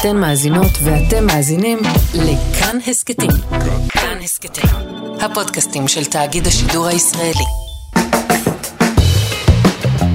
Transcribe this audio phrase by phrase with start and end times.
[0.00, 1.78] אתן מאזינות ואתם מאזינים
[2.14, 3.30] לכאן הסכתים.
[3.88, 4.70] כאן הסכתים,
[5.20, 7.44] הפודקאסטים של תאגיד השידור הישראלי.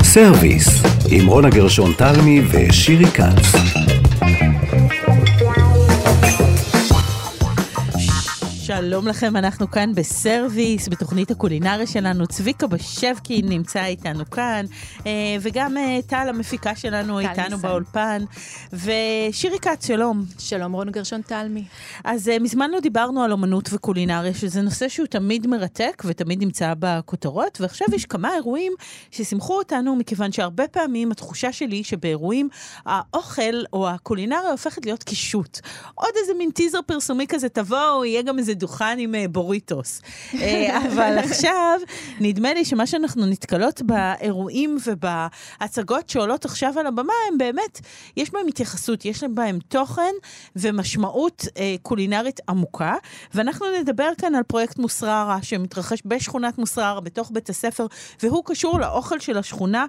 [0.03, 0.67] סרוויס,
[1.09, 4.00] עם רונה גרשון תלמי ושירי כץ.
[8.77, 12.27] שלום לכם, אנחנו כאן בסרוויס, בתוכנית הקולינריה שלנו.
[12.27, 14.65] צביקה בשבקין נמצא איתנו כאן,
[15.05, 15.11] אה,
[15.41, 17.67] וגם אה, טל המפיקה שלנו איתנו ניסן.
[17.67, 18.23] באולפן.
[18.73, 20.25] ושירי כץ, שלום.
[20.39, 21.63] שלום, רון גרשון תלמי.
[22.03, 26.73] אז אה, מזמן לא דיברנו על אומנות וקולינריה, שזה נושא שהוא תמיד מרתק ותמיד נמצא
[26.79, 28.73] בכותרות, ועכשיו יש כמה אירועים
[29.11, 32.49] ששימחו אותנו, מכיוון שהרבה פעמים התחושה שלי היא שבאירועים
[32.85, 35.59] האוכל או הקולינריה הופכת להיות קישוט.
[35.95, 40.01] עוד איזה מין טיזר פרסומי כזה, תבואו, יהיה גם איזה דוכן עם אה, בוריטוס.
[40.33, 41.79] אה, אבל עכשיו,
[42.19, 47.79] נדמה לי שמה שאנחנו נתקלות באירועים ובהצגות שעולות עכשיו על הבמה, הם באמת,
[48.17, 50.11] יש בהם התייחסות, יש בהם תוכן
[50.55, 52.95] ומשמעות אה, קולינרית עמוקה.
[53.33, 57.87] ואנחנו נדבר כאן על פרויקט מוסררה, שמתרחש בשכונת מוסררה, בתוך בית הספר,
[58.23, 59.85] והוא קשור לאוכל של השכונה,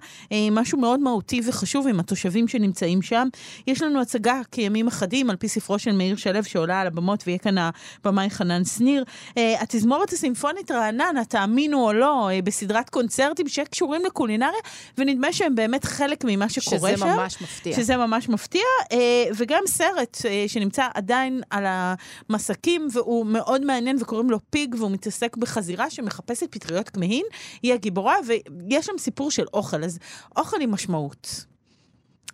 [0.52, 3.28] משהו מאוד מהותי וחשוב עם התושבים שנמצאים שם.
[3.66, 7.38] יש לנו הצגה כימים אחדים, על פי ספרו של מאיר שלו, שעולה על הבמות, ויהיה
[7.38, 9.04] כאן הבמאי חנן חנן שניר.
[9.28, 14.60] Uh, התזמורת הסימפונית רעננה, תאמינו או לא, uh, בסדרת קונצרטים שקשורים לקולינריה,
[14.98, 16.96] ונדמה שהם באמת חלק ממה שקורה שזה שם.
[16.96, 17.76] שזה ממש מפתיע.
[17.76, 18.96] שזה ממש מפתיע, uh,
[19.36, 25.90] וגם סרט שנמצא עדיין על המסקים, והוא מאוד מעניין, וקוראים לו פיג, והוא מתעסק בחזירה
[25.90, 27.24] שמחפשת פטריות כמהין.
[27.62, 29.98] היא הגיבורה, ויש שם סיפור של אוכל, אז
[30.36, 31.44] אוכל עם משמעות.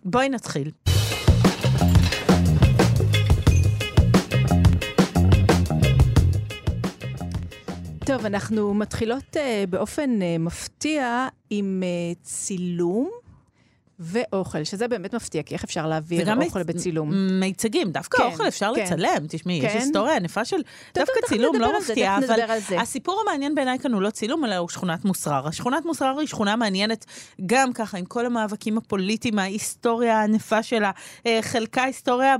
[0.05, 0.71] בואי נתחיל.
[8.09, 13.09] טוב, אנחנו מתחילות uh, באופן uh, מפתיע עם uh, צילום.
[13.99, 17.11] ואוכל, שזה באמת מפתיע, כי איך אפשר להעביר אוכל בצילום?
[17.39, 18.83] מיצגים, דווקא כן, אוכל אפשר כן.
[18.83, 19.67] לצלם, תשמעי, כן.
[19.67, 20.57] יש היסטוריה ענפה של...
[20.95, 22.39] דווקא טוב, צילום לא מפתיע, אבל
[22.77, 25.51] הסיפור המעניין בעיניי כאן הוא לא צילום, אלא הוא שכונת מוסררה.
[25.51, 27.05] שכונת מוסררה היא שכונה מעניינת
[27.45, 30.91] גם ככה, עם כל המאבקים הפוליטיים, ההיסטוריה הענפה שלה,
[31.25, 32.35] אה, חלקה היסטוריה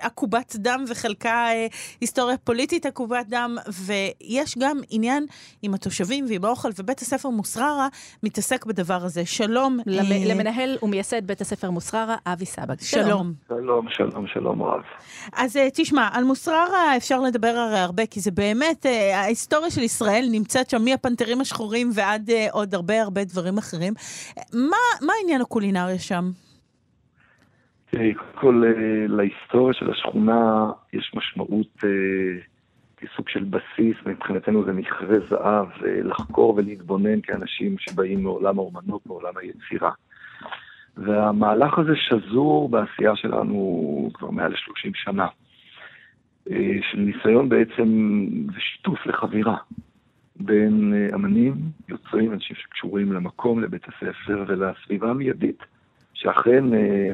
[0.00, 1.66] עקובת דם וחלקה אה,
[2.00, 5.26] היסטוריה פוליטית עקובת דם, ויש גם עניין
[5.62, 7.88] עם התושבים ועם האוכל, ובית הספר מוסררה
[8.22, 9.26] מתעסק בדבר הזה.
[9.26, 9.78] שלום.
[9.86, 12.80] למנהל ומייסד בית הספר מוסררה, אבי סבג.
[12.80, 13.32] שלום.
[13.48, 14.82] שלום, שלום, שלום רב.
[15.32, 19.82] אז אה, תשמע, על מוסררה אפשר לדבר הרי הרבה, כי זה באמת, אה, ההיסטוריה של
[19.82, 23.92] ישראל נמצאת שם מהפנתרים השחורים ועד אה, עוד הרבה הרבה דברים אחרים.
[24.52, 26.24] מה, מה העניין הקולינריה שם?
[27.90, 28.64] קודם כל,
[29.08, 31.76] להיסטוריה של השכונה יש משמעות
[32.96, 39.90] כסוג של בסיס, מבחינתנו זה מכרה זהב, לחקור ולהתבונן כאנשים שבאים מעולם האומנות, מעולם היצירה.
[40.98, 45.26] והמהלך הזה שזור בעשייה שלנו כבר מעל ל-30 שנה,
[46.50, 48.26] אה, של ניסיון בעצם
[48.56, 49.56] ושיתוף לחבירה
[50.36, 51.54] בין אה, אמנים,
[51.88, 55.62] יוצרים, אנשים שקשורים למקום, לבית הספר ולסביבה המיידית,
[56.14, 57.10] שאכן אה,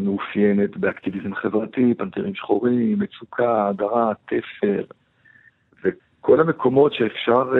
[0.00, 4.84] מאופיינת באקטיביזם חברתי, פנתרים שחורים, מצוקה, הדרה, תפר,
[5.84, 7.52] וכל המקומות שאפשר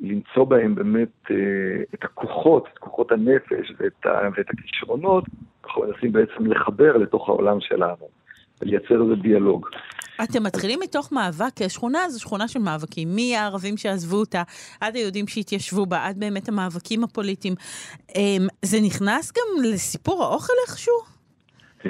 [0.00, 1.36] למצוא בהם באמת אה,
[1.94, 5.24] את הכוחות, את כוחות הנפש ואת, ה, ואת הכישרונות,
[5.64, 8.08] אנחנו מנסים בעצם לחבר לתוך העולם שלנו,
[8.62, 9.66] ולייצר איזה דיאלוג.
[10.22, 14.42] אתם מתחילים מתוך מאבק, כי השכונה זו שכונה של מאבקים, מהערבים שעזבו אותה,
[14.80, 17.54] עד היהודים שהתיישבו בה, עד באמת המאבקים הפוליטיים.
[18.14, 21.19] אמ, זה נכנס גם לסיפור האוכל איכשהו?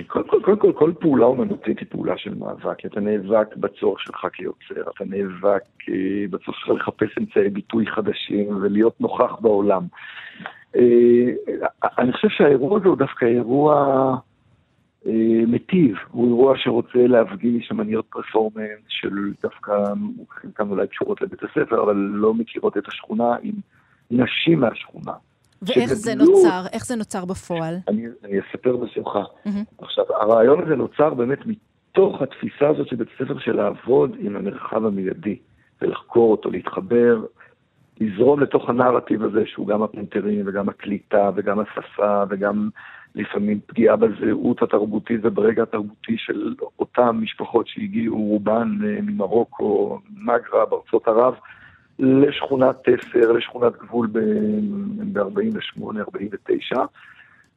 [0.06, 2.86] קודם כל, קודם כל, כל פעולה אומנותית היא פעולה של מאבק.
[2.86, 9.00] אתה נאבק בצורך שלך כיוצר, אתה נאבק אה, בצורך שלך לחפש אמצעי ביטוי חדשים ולהיות
[9.00, 9.82] נוכח בעולם.
[10.76, 10.82] אה,
[11.98, 13.74] אני חושב שהאירוע הזה הוא דווקא אירוע
[15.06, 19.72] אה, מטיב, הוא אירוע שרוצה להפגין שמניות פרפורמנס של דווקא,
[20.30, 23.54] חלקם אולי קשורות לבית הספר, אבל לא מכירות את השכונה עם
[24.10, 25.12] נשים מהשכונה.
[25.62, 26.62] ואיך זה נוצר?
[26.72, 27.76] איך זה נוצר בפועל?
[27.88, 29.22] אני, אני אספר בשמחה.
[29.22, 29.84] Mm-hmm.
[29.84, 34.86] עכשיו, הרעיון הזה נוצר באמת מתוך התפיסה הזאת של בית הספר של לעבוד עם המרחב
[34.86, 35.38] המיידי,
[35.82, 37.24] ולחקור אותו, להתחבר,
[38.00, 42.68] לזרום לתוך הנרטיב הזה, שהוא גם הפנתרים וגם הקליטה וגם השפה וגם
[43.14, 51.08] לפעמים פגיעה בזהות התרבותית וברגע התרבותי של אותן משפחות שהגיעו, רובן אה, ממרוקו, מגרה, בארצות
[51.08, 51.34] ערב.
[52.00, 54.06] לשכונת תפר, לשכונת גבול
[55.12, 56.78] ב-48-49,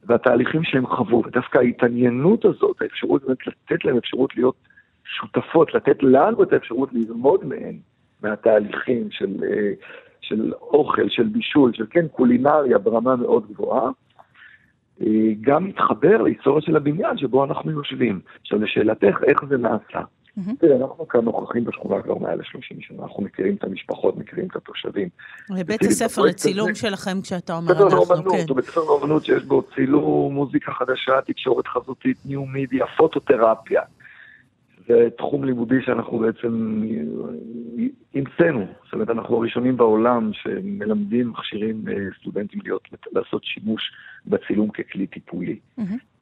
[0.06, 4.54] והתהליכים שהם חוו, ודווקא ההתעניינות הזאת, האפשרות באמת לתת להם אפשרות להיות
[5.04, 7.78] שותפות, לתת לנו את האפשרות ללמוד מהם,
[8.22, 9.36] מהתהליכים של,
[10.20, 13.90] של אוכל, של בישול, של כן קולינריה ברמה מאוד גבוהה,
[15.40, 18.20] גם מתחבר להיסטוריה של הבניין שבו אנחנו יושבים.
[18.40, 20.00] עכשיו, לשאלתך, איך זה נעשה?
[20.58, 24.56] תראה, אנחנו כאן נוכחים בשכונה כבר מעל ל-30 שנה, אנחנו מכירים את המשפחות, מכירים את
[24.56, 25.08] התושבים.
[25.66, 28.44] בית הספר לצילום שלכם כשאתה אומר אנחנו, כן.
[28.48, 33.82] הוא בית ספר לאומנות שיש בו צילום, מוזיקה חדשה, תקשורת חזותית, ניו מידיה, פוטותרפיה.
[34.88, 36.82] זה תחום לימודי שאנחנו בעצם
[38.14, 38.66] המצאנו.
[38.84, 43.92] זאת אומרת, אנחנו הראשונים בעולם שמלמדים, מכשירים אה, סטודנטים להיות, לעשות שימוש
[44.26, 45.58] בצילום ככלי טיפולי.
[45.78, 46.13] עכשיו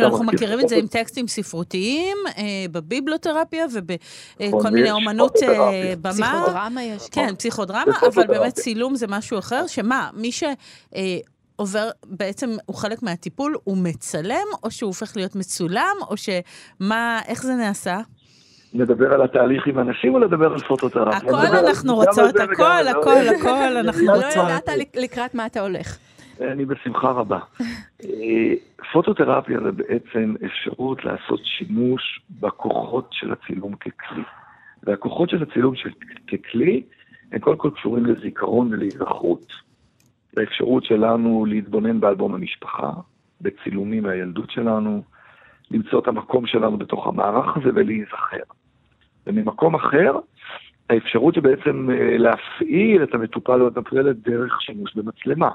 [0.00, 2.42] אנחנו מכירים את זה עם טקסטים ספרותיים, אה,
[2.72, 6.12] בביבלותרפיה ובכל מיני אומנות אה, במה.
[6.12, 7.08] פסיכודרמה יש.
[7.08, 10.44] כן, פסיכודרמה, אבל באמת צילום זה משהו אחר, שמה, מי ש...
[11.56, 17.42] עובר, בעצם הוא חלק מהטיפול, הוא מצלם, או שהוא הופך להיות מצולם, או שמה, איך
[17.42, 17.98] זה נעשה?
[18.74, 21.18] לדבר על התהליך עם אנשים או לדבר על פוטותרפיה?
[21.18, 24.36] הכל אנחנו רוצות, הכל, הכל, הכל אנחנו רוצות.
[24.36, 25.98] לא ידעת לקראת מה אתה הולך.
[26.40, 27.38] אני בשמחה רבה.
[28.04, 28.54] אה,
[28.92, 34.22] פוטותרפיה זה בעצם אפשרות לעשות שימוש בכוחות של הצילום ככלי.
[34.82, 35.74] והכוחות של הצילום
[36.32, 36.82] ככלי
[37.32, 39.52] הם קודם כל קשורים לזיכרון ולהיזכרות.
[40.36, 42.90] לאפשרות שלנו להתבונן באלבום המשפחה,
[43.40, 45.02] בצילומים מהילדות שלנו,
[45.70, 48.42] למצוא את המקום שלנו בתוך המערך הזה ולהיזכר.
[49.26, 50.18] וממקום אחר,
[50.90, 55.50] האפשרות שבעצם אה, להפעיל את המטופל או את המטופלת דרך שימוש במצלמה,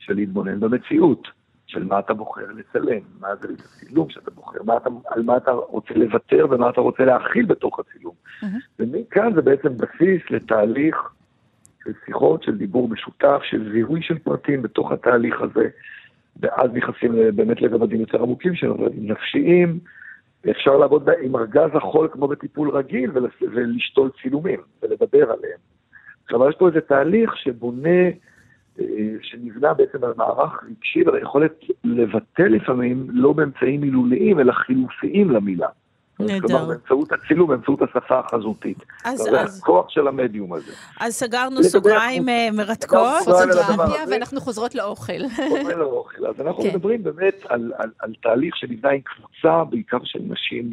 [0.00, 1.28] של להתבונן במציאות,
[1.66, 5.50] של מה אתה בוחר לצלם, מה זה הצילום שאתה בוחר, מה אתה, על מה אתה
[5.50, 8.14] רוצה לוותר ומה אתה רוצה להכיל בתוך הצילום.
[8.14, 8.46] Mm-hmm.
[8.78, 10.96] ומכאן זה בעצם בסיס לתהליך
[11.84, 15.68] של שיחות, של דיבור משותף, של זיהוי של פרטים בתוך התהליך הזה,
[16.40, 19.78] ואז נכנסים באמת לרבדים יותר עמוקים שלנו, רבדים נפשיים,
[20.44, 23.10] ואפשר לעבוד עם ארגז החול כמו בטיפול רגיל
[23.40, 25.58] ולשתול צילומים ולדבר עליהם.
[26.24, 28.08] עכשיו, יש פה איזה תהליך שבונה,
[29.22, 35.68] שנבנה בעצם על מערך רגשי ועל היכולת לבטא לפעמים לא באמצעים מילוליים, אלא חילופיים למילה.
[36.26, 36.48] נהדר.
[36.48, 38.84] כלומר, באמצעות הצילום, באמצעות השפה החזותית.
[39.04, 39.58] אז, זה אז...
[39.58, 40.72] הכוח של המדיום הזה.
[41.00, 43.24] אז סגרנו סוגריים אה, מרתקות.
[43.24, 45.28] פוטוגרפיה, ואנחנו חוזרות לאוכל.
[45.48, 46.26] חוזרים לאוכל.
[46.26, 46.68] אז אנחנו כן.
[46.68, 50.70] מדברים באמת על, על, על תהליך שנבנה עם קבוצה, בעיקר של נשים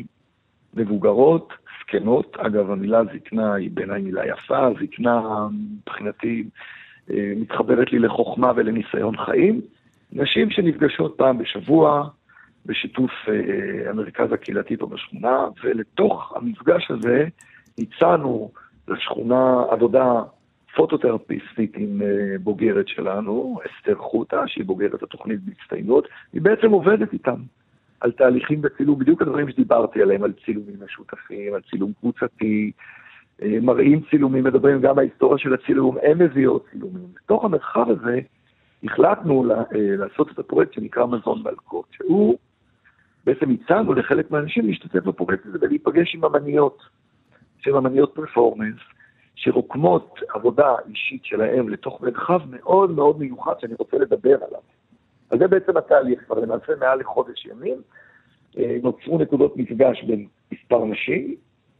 [0.73, 2.37] מבוגרות, זקנות.
[2.37, 6.49] אגב, המילה זקנה היא בעיניי מילה יפה, זקנה מבחינתי אה,
[7.09, 9.61] מתחברת לי לחוכמה ולניסיון חיים.
[10.11, 12.09] נשים שנפגשות פעם בשבוע,
[12.65, 17.27] בשיתוף אה, המרכז הקהילתי פה בשכונה, ולתוך המפגש הזה
[17.77, 18.51] הצענו
[18.87, 20.21] לשכונה עבודה
[20.75, 27.41] פוטותרפיסטית עם אה, בוגרת שלנו, אסתר חוטה, שהיא בוגרת התוכנית בהצטיינות, היא בעצם עובדת איתם
[28.01, 33.06] על תהליכים בצילום, בדיוק הדברים שדיברתי עליהם, על צילומים משותפים, על צילום קבוצתי, אה,
[33.41, 37.07] מראים צילומים, מדברים גם ההיסטוריה של הצילום, הם מביאות צילומים.
[37.15, 38.19] בתוך המרחב הזה
[38.83, 42.37] החלטנו לעשות את הפרויקט שנקרא מזון מלכות, שהוא
[43.25, 46.77] בעצם הצענו לחלק מהאנשים להשתתף בפרויקט הזה ולהיפגש עם אמניות,
[47.59, 48.75] שהן אמניות פרפורמנס,
[49.35, 54.61] שרוקמות עבודה אישית שלהם לתוך מרחב מאוד מאוד מיוחד שאני רוצה לדבר עליו.
[55.29, 57.77] אז זה בעצם התהליך, כבר למעשה מעל לחודש ימים.
[58.57, 61.35] אה, נוצרו נקודות מפגש בין מספר נשים,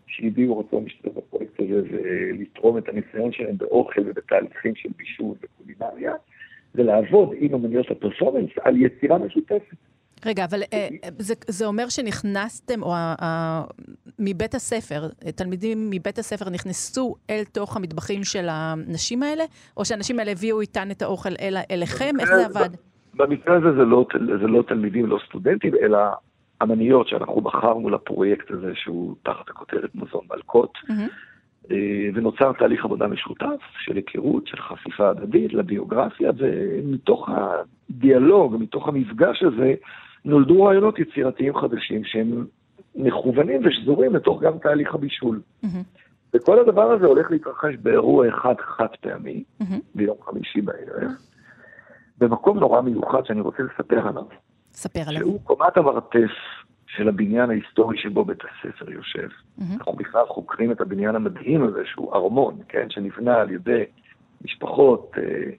[0.08, 6.14] שהביאו רצון להשתתף בפרויקט הזה ולתרום את הניסיון שלהם באוכל ובתהליכים של בישול וקולינריה,
[6.76, 9.76] ולעבוד עם אמניות הפרפורמנס על יצירה משותפת.
[10.26, 10.88] רגע, אבל אה,
[11.18, 12.94] זה, זה אומר שנכנסתם, או
[14.20, 19.44] מבית הספר, תלמידים מבית הספר נכנסו אל תוך המטבחים של הנשים האלה,
[19.78, 22.16] או שהנשים האלה הביאו איתן את האוכל אל, אליכם?
[22.20, 22.70] איך זה עבד?
[23.14, 24.06] במקרה הזה זה לא,
[24.42, 25.98] זה לא תלמידים, לא סטודנטים, אלא
[26.64, 30.74] אמניות שאנחנו בחרנו לפרויקט הזה, שהוא תחת הכותרת מזון מלקות.
[30.86, 31.74] Mm-hmm.
[32.14, 39.74] ונוצר תהליך עבודה משותף של היכרות, של חשיפה הדדית לביוגרפיה, ומתוך הדיאלוג, מתוך המפגש הזה,
[40.26, 42.46] נולדו רעיונות יצירתיים חדשים שהם
[42.96, 45.42] מכוונים ושזורים לתוך גם תהליך הבישול.
[45.64, 45.68] Mm-hmm.
[46.34, 49.76] וכל הדבר הזה הולך להתרחש באירוע אחד חד פעמי, mm-hmm.
[49.96, 51.12] ביום חמישי בערב,
[52.18, 54.26] במקום נורא מיוחד שאני רוצה לספר עליו.
[54.78, 55.22] ספר עליו.
[55.22, 56.32] שהוא קומת המרתף
[56.88, 59.28] של הבניין ההיסטורי שבו בית הספר יושב.
[59.28, 59.64] Mm-hmm.
[59.78, 63.84] אנחנו בכלל חוקרים את הבניין המדהים הזה, שהוא ארמון, כן, שנבנה על ידי
[64.42, 65.52] משפחות אה,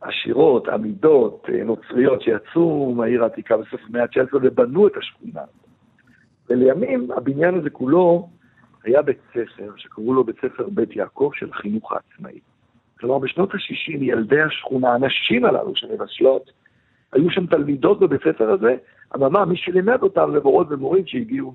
[0.00, 5.42] עשירות, עמידות, אה, נוצריות, שיצאו מהעיר העתיקה בסוף המאה ה-19 ובנו את השכונה.
[6.50, 8.28] ולימים הבניין הזה כולו
[8.84, 12.40] היה בית ספר, שקראו לו בית ספר בית יעקב של החינוך העצמאי.
[13.00, 16.50] כלומר, בשנות ה-60 ילדי השכונה, הנשים הללו שמבשלות,
[17.12, 18.76] היו שם תלמידות בבית ספר הזה,
[19.16, 21.54] אממה, מי שלימד אותם למורות ומורים שהגיעו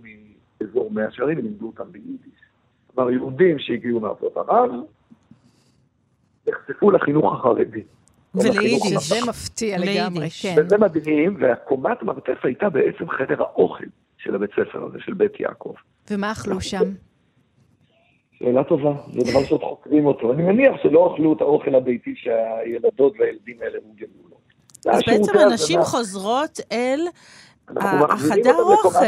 [0.62, 2.42] מאזור מאה שערים, לימדו אותם ביידיש.
[2.96, 4.72] כלומר, יהודים שהגיעו מארצות ערב,
[6.48, 7.84] נחשפו לחינוך החרדי.
[8.36, 9.10] וליידיש.
[9.10, 10.28] זה מפתיע לגמרי.
[10.42, 10.56] כן.
[10.58, 13.86] וזה מדהים, והקומת מרתף הייתה בעצם חדר האוכל
[14.18, 15.74] של הבית ספר הזה, של בית יעקב.
[16.12, 16.84] ומה אכלו שם?
[18.32, 20.34] שאלה טובה, זה דבר שעוד חוקרים אותו.
[20.34, 24.35] אני מניח שלא אכלו את האוכל הביתי שהילדות והילדים האלה הורגלו לו.
[24.35, 24.35] זה
[24.92, 25.82] אז בעצם הנשים.
[25.82, 27.00] חוזרות אל
[28.10, 29.06] החדר אוכל.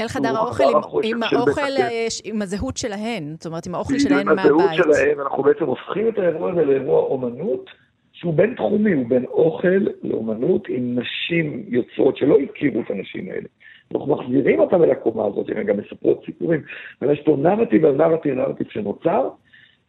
[0.00, 1.60] אל חדר האוכל עם- עם האוכל.
[1.60, 1.88] אה,
[2.24, 4.76] עם הזהות שלהן, זאת אומרת, עם האוכל שלהן עם הזהות מהבית.
[4.76, 7.70] שלהם, אנחנו בעצם הופכים את האירוע הזה לאירוע אומנות,
[8.12, 9.68] שהוא בין תחומי, הוא בין אוכל
[10.02, 13.46] לאומנות עם נשים יוצרות שלא הכירו את הנשים האלה.
[13.94, 16.62] אנחנו מחזירים אותם אל הקומה הזאת, הן גם מספרות סיפורים.
[17.02, 19.28] ויש פה נרטיב על נרטיב נרטיב שנוצר,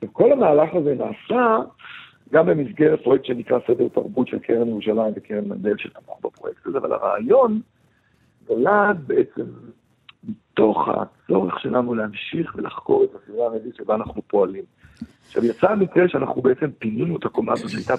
[0.03, 1.57] וכל המהלך הזה נעשה
[2.33, 6.93] גם במסגרת פרויקט שנקרא סדר תרבות של קרן ירושלים וקרן מנדל שתמך בפרויקט הזה, אבל
[6.93, 7.61] הרעיון
[8.49, 9.43] נולד בעצם
[10.23, 14.63] מתוך הצורך שלנו להמשיך ולחקור את הסביבה המדית שבה אנחנו פועלים.
[15.27, 17.93] עכשיו, יצא המקרה שאנחנו בעצם פינינו את הקומה הזאת, שהייתה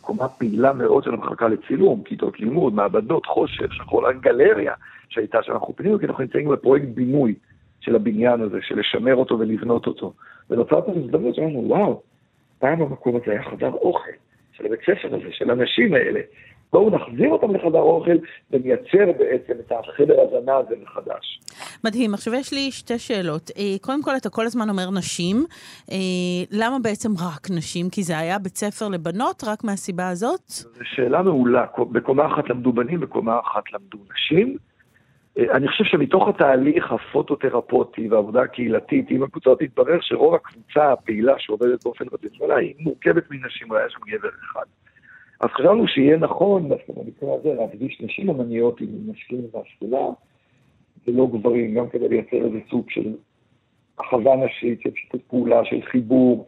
[0.00, 4.74] קומה פעילה מאוד של המחלקה לצילום, כיתות לימוד, מעבדות, חושך, שחור, גלריה
[5.08, 7.34] שהייתה, שאנחנו פינינו, כי אנחנו נמצאים בפרויקט בינוי
[7.80, 10.12] של הבניין הזה, של לשמר אותו ולבנות אותו.
[10.50, 12.02] ונוצרת הזדמנות שאמרנו, וואו,
[12.58, 14.10] פעם המקום הזה היה חדר אוכל
[14.52, 16.20] של הבית ספר הזה, של הנשים האלה.
[16.72, 18.16] בואו נחזיר אותם לחדר אוכל
[18.50, 21.40] ונייצר בעצם את החדר הזנה הזה מחדש.
[21.84, 22.14] מדהים.
[22.14, 23.50] עכשיו יש לי שתי שאלות.
[23.58, 25.36] אה, קודם כל, אתה כל הזמן אומר נשים.
[25.92, 25.96] אה,
[26.50, 27.90] למה בעצם רק נשים?
[27.90, 30.48] כי זה היה בית ספר לבנות רק מהסיבה הזאת?
[30.48, 31.64] זו שאלה מעולה.
[31.92, 34.56] בקומה אחת למדו בנים, בקומה אחת למדו נשים.
[35.38, 42.04] אני חושב שמתוך התהליך הפוטותרפוטי והעבודה הקהילתית, עם הקבוצות התברר שרוב הקבוצה הפעילה שעובדת באופן
[42.12, 44.64] רציונלי היא מורכבת מנשים, היה שם גבר אחד.
[45.40, 50.06] אז חשבנו שיהיה נכון, במקרה הזה, להקדיש נשים אמניות עם נשים והשכונה,
[51.08, 53.14] ולא גברים, גם כדי לייצר איזה סוג של
[53.96, 56.46] אחווה נשית, של שיתוף פעולה, של חיבור,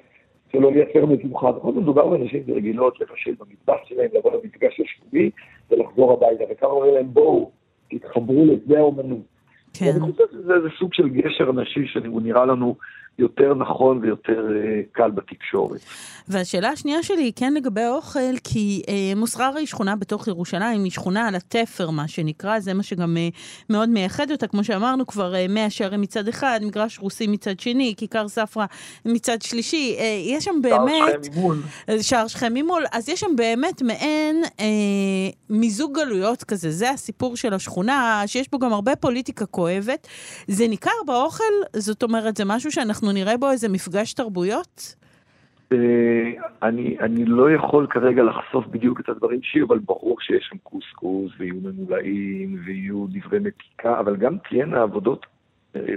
[0.53, 1.53] שלא לייצר מבוכה.
[1.53, 5.31] בכל זאת מדובר בנשים רגילות לבשל במטבח שלהם, לבוא למפגש השבועי
[5.71, 7.58] ולחזור הביתה, וכמה אומר להם בואו,
[7.91, 9.39] תתחברו לזה האומנות.
[9.73, 9.93] כן.
[9.97, 12.77] אני חושב שזה איזה סוג של גשר נשי שהוא נראה לנו
[13.19, 15.81] יותר נכון ויותר אה, קל בתקשורת.
[16.29, 20.93] והשאלה השנייה שלי היא כן לגבי האוכל, כי אה, מוסררה היא שכונה בתוך ירושלים, היא
[20.93, 23.29] שכונה על התפר, מה שנקרא, זה מה שגם אה,
[23.71, 27.95] מאוד מייחד אותה, כמו שאמרנו כבר, אה, מאה שערים מצד אחד, מגרש רוסי מצד שני,
[27.97, 28.67] כיכר ספרא
[29.05, 30.85] מצד שלישי, אה, יש שם באמת...
[31.03, 31.63] שער שכם ממול.
[32.03, 34.65] שער שכם ממול, אז יש שם באמת מעין אה,
[35.51, 40.07] מיזוג גלויות כזה, זה הסיפור של השכונה, שיש בו גם הרבה פוליטיקה כואבת.
[40.49, 41.45] זה ניכר באוכל?
[41.77, 44.95] זאת אומרת, זה משהו שאנחנו נראה בו איזה מפגש תרבויות?
[45.73, 45.79] אה,
[46.63, 51.33] אני, אני לא יכול כרגע לחשוף בדיוק את הדברים שלי, אבל ברור שיש שם קוסקוס,
[51.39, 55.27] ויהיו ממולאים, ויהיו דברי מתיקה, אבל גם תהיינה עבודות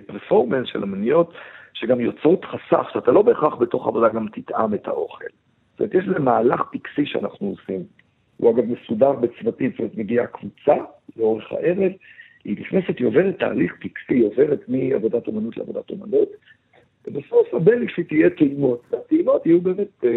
[0.07, 1.33] פרפורמנס של אמניות,
[1.73, 5.25] שגם יוצרות חסך, שאתה לא בהכרח בתוך עבודה גם תטעם את האוכל.
[5.71, 7.83] זאת אומרת, יש איזה מהלך טקסי שאנחנו עושים.
[8.37, 10.75] הוא אגב מסודר בצוותים, זאת אומרת, מגיעה קבוצה
[11.17, 11.91] לאורך הערב,
[12.43, 16.29] היא נכנסת, היא עוברת תהליך טקסי, היא עוברת מעבודת אומנות לעבודת אומנות,
[17.07, 18.81] ובסוף הבליק שהיא תהיה טעימות.
[18.91, 20.09] והטעימות יהיו באמת אה,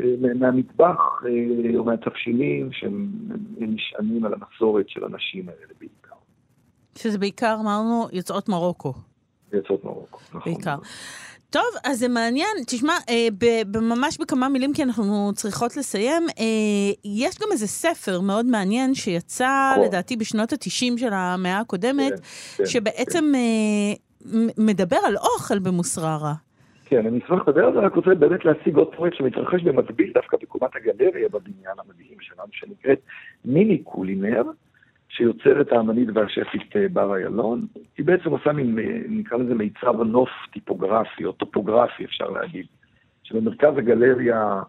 [0.00, 3.10] אה, מהמטבח אה, או מהתבשילים שהם
[3.58, 6.14] נשענים על המסורת של הנשים האלה בעיקר.
[6.98, 8.92] שזה בעיקר, אמרנו, יוצאות מרוקו.
[9.52, 10.52] יוצאות מרוקו, נכון.
[10.52, 10.76] בעיקר.
[11.50, 12.48] טוב, אז זה מעניין.
[12.66, 16.44] תשמע, אה, ב- ממש בכמה מילים, כי אנחנו צריכות לסיים, אה,
[17.04, 19.84] יש גם איזה ספר מאוד מעניין שיצא, נכון.
[19.88, 22.16] לדעתי, בשנות ה-90 של המאה הקודמת, כן,
[22.56, 24.11] כן, שבעצם אה, מ-
[24.58, 26.34] מדבר על אוכל במוסררה.
[26.84, 30.36] כן, אני אשמח לדבר על זה, רק רוצה באמת להציג עוד פרויקט שמתרחש במקביל דווקא
[30.42, 32.98] בקומת הגלריה בבניין המדהים שלנו, שנקראת
[33.44, 34.42] מיני קולינר,
[35.08, 37.66] שיוצרת האמנית והשפית אה, בר איילון.
[37.98, 42.66] היא בעצם עושה מין, אה, נקרא לזה מיצב נוף טיפוגרפי, או טופוגרפי אפשר להגיד,
[43.22, 44.62] שבמרכז הגלריה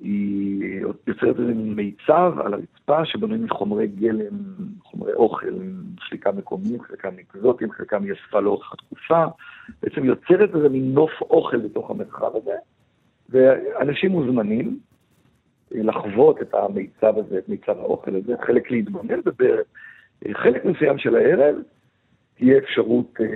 [0.00, 4.34] היא יוצרת איזה מיצב על הרצפה שבנוי מחומרי גלם,
[4.82, 5.54] חומרי אוכל,
[6.00, 9.24] חלקם מקומיים, חלקם אקזוטיים, חלקם היא אספה לאורך התקופה,
[9.82, 12.54] בעצם יוצרת איזה מין נוף אוכל בתוך המרחב הזה,
[13.28, 14.78] ואנשים מוזמנים
[15.70, 21.56] לחוות את המיצב הזה, את מיצב האוכל הזה, חלק להתבונן, ובחלק מסוים של הערב
[22.38, 23.26] תהיה אפשרות אה,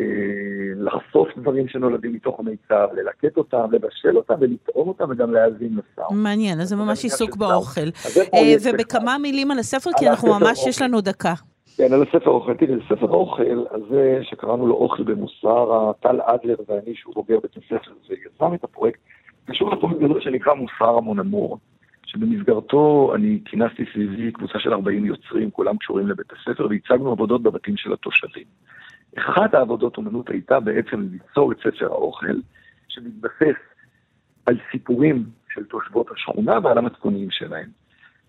[0.77, 6.23] לחשוף דברים שנולדים מתוך המיצב, ללקט אותם, לבשל אותם ולטעום אותם וגם להאזין לסאונד.
[6.23, 7.91] מעניין, אז זה ממש עיסוק באוכל.
[7.95, 10.85] זה אה, ובכמה מילים על הספר, כי על אנחנו ממש, יש אוכל.
[10.85, 11.35] לנו דקה.
[11.77, 12.55] כן, על הספר האוכל.
[12.55, 17.91] תראי, ספר האוכל הזה, שקראנו לו אוכל במוסר, טל אדלר ואני, שהוא בוגר בית הספר,
[18.09, 19.01] ויזם את הפרויקט,
[19.47, 21.59] קשור לפרויקט גדול שנקרא מוסר המונמור,
[22.09, 27.77] שבמסגרתו אני כינסתי סביבי קבוצה של 40 יוצרים, כולם קשורים לבית הספר, והצגנו עבודות בבתים
[27.77, 28.45] של התושבים.
[29.19, 32.37] אחת העבודות אומנות הייתה בעצם ליצור את ספר האוכל,
[32.89, 33.59] שמתבסס
[34.47, 35.25] על סיפורים
[35.55, 37.69] של תושבות השכונה ועל המצפוניים שלהם.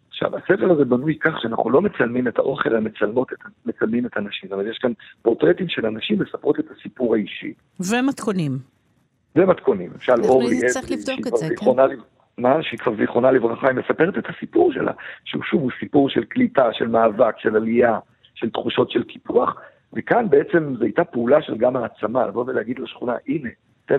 [0.10, 4.18] עכשיו, הספר הזה בנוי כך שאנחנו לא מצלמים את האוכל, אלא מצלמות את, מצלמים את
[4.18, 4.54] הנשים.
[4.54, 7.54] אבל יש כאן פורטרטים של אנשים מספרות את הסיפור האישי.
[7.80, 8.60] ומתכונים.
[9.36, 9.92] ומתכונים.
[9.94, 11.66] למשל, אורלי צריך לבדוק את זה, כן.
[12.40, 14.92] מה, שהיא כבר זיכרונה לברכה, היא מספרת את הסיפור שלה,
[15.26, 18.00] שהוא שוב הוא סיפור של קליטה, של מאבק, של עלייה,
[18.36, 19.56] של תחושות של קיפוח,
[19.94, 23.50] וכאן בעצם זו הייתה פעולה של גם העצמה, לבוא ולהגיד לשכונה, הנה,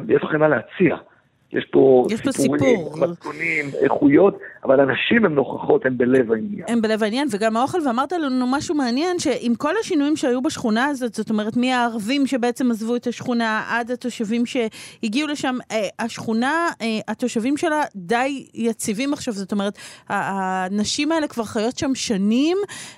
[0.09, 0.97] יש לכם מה להציע.
[1.53, 3.07] יש פה יש סיפורים, סיפור.
[3.11, 6.65] מתכונים, איכויות, אבל הנשים הן נוכחות, הן בלב העניין.
[6.69, 11.15] הם בלב העניין, וגם האוכל, ואמרת לנו משהו מעניין, שעם כל השינויים שהיו בשכונה הזאת,
[11.15, 17.57] זאת אומרת, מהערבים שבעצם עזבו את השכונה, עד התושבים שהגיעו לשם, אה, השכונה, אה, התושבים
[17.57, 19.79] שלה די יציבים עכשיו, זאת אומרת,
[20.09, 22.57] הנשים האלה כבר חיות שם שנים,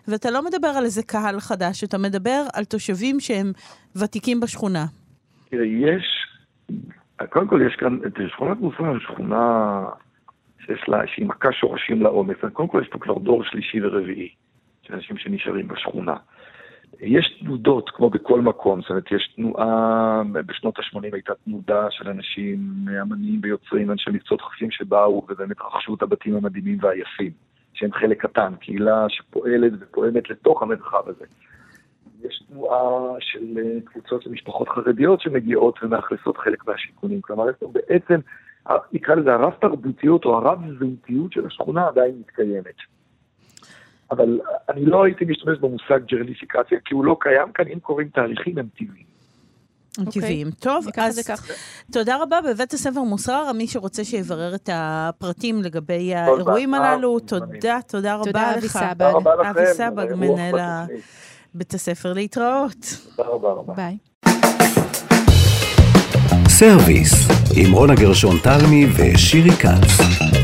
[0.08, 3.52] ואתה לא מדבר על איזה קהל חדש, אתה מדבר על תושבים שהם
[3.96, 4.86] ותיקים בשכונה.
[5.50, 6.22] תראה, יש...
[7.30, 9.84] קודם כל יש כאן, את שכונת מוסר, שכונה
[10.66, 12.44] שיש לה, שהיא מכה שורשים לעומק.
[12.52, 14.28] קודם כל יש פה כבר דור שלישי ורביעי
[14.82, 16.16] של אנשים שנשארים בשכונה.
[17.00, 22.58] יש תנודות, כמו בכל מקום, זאת אומרת, יש תנועה, בשנות ה-80 הייתה תנודה של אנשים,
[23.02, 27.30] אמנים ויוצרים, אנשי מקצועות חופשיים שבאו ובאמת רכשו את הבתים המדהימים והיפים,
[27.74, 31.24] שהם חלק קטן, קהילה שפועלת ופועמת לתוך המרחב הזה.
[32.24, 37.20] יש תנועה של אה, קבוצות של משפחות חרדיות שמגיעות ומאכלסות חלק מהשיכונים.
[37.20, 38.20] כלומר, יש פה בעצם,
[38.92, 42.76] נקרא לזה הרב-תרבותיות או הרב-זהותיות של השכונה עדיין מתקיימת.
[44.10, 48.58] אבל אני לא הייתי משתמש במושג ג'רניפיקציה, כי הוא לא קיים כאן, אם קורים תהליכים
[48.58, 49.12] הם טבעיים.
[49.98, 50.22] הם אוקיי.
[50.22, 50.50] טבעיים.
[50.50, 51.30] טוב, אז
[51.92, 52.40] תודה רבה.
[52.40, 58.78] בבית הספר מוסררה, מי שרוצה שיברר את הפרטים לגבי האירועים הללו, תודה, תודה רבה לך.
[58.90, 59.46] תודה, אבי סבג.
[59.50, 60.86] אבי סבג, מנהל ה...
[61.54, 62.96] בית הספר להתראות.
[63.16, 63.74] תודה רבה רבה.
[63.74, 63.96] ביי.
[66.48, 67.12] סרוויס,
[67.56, 70.41] עם רונה גרשון תלמי ושירי כץ.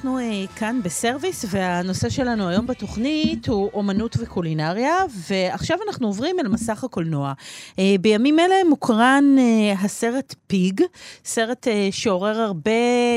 [0.00, 4.94] אנחנו uh, כאן בסרוויס, והנושא שלנו היום בתוכנית הוא אומנות וקולינריה,
[5.28, 7.32] ועכשיו אנחנו עוברים אל מסך הקולנוע.
[7.72, 10.82] Uh, בימים אלה מוקרן uh, הסרט Pig,
[11.24, 12.70] סרט שעורר הרבה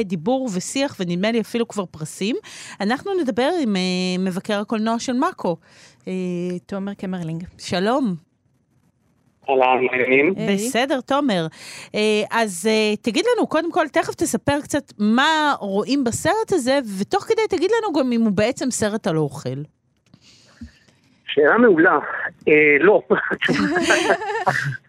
[0.06, 2.36] דיבור ושיח, ונדמה לי אפילו כבר פרסים.
[2.82, 3.76] אנחנו נדבר עם
[4.20, 5.58] מבקר הקולנוע של מאקו.
[6.66, 7.44] תומר קמרלינג.
[7.58, 8.33] שלום.
[9.50, 10.34] אהלן, מה העניינים.
[10.54, 11.48] בסדר, תומר.
[11.96, 12.00] אה,
[12.32, 17.58] אז אה, תגיד לנו, קודם כל, תכף תספר קצת מה רואים בסרט הזה, ותוך כדי
[17.58, 19.60] תגיד לנו גם אם הוא בעצם סרט על אוכל.
[21.34, 22.00] שאלה מעולה.
[22.48, 23.02] אה, לא.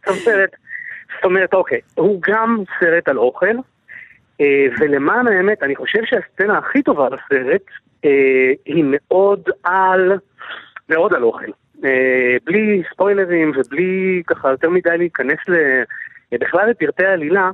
[0.06, 0.50] זאת אומרת,
[1.14, 3.56] זאת אומרת, אוקיי, הוא גם סרט על אוכל,
[4.40, 7.62] אה, ולמען האמת, אני חושב שהסצנה הכי טובה בסרט
[8.04, 8.10] אה,
[8.64, 10.12] היא מאוד על,
[10.88, 11.50] מאוד על אוכל.
[11.84, 15.54] אה, בלי ספוילרים ובלי ככה יותר מדי להיכנס ל...
[16.40, 17.50] בכלל לפרטי העלילה,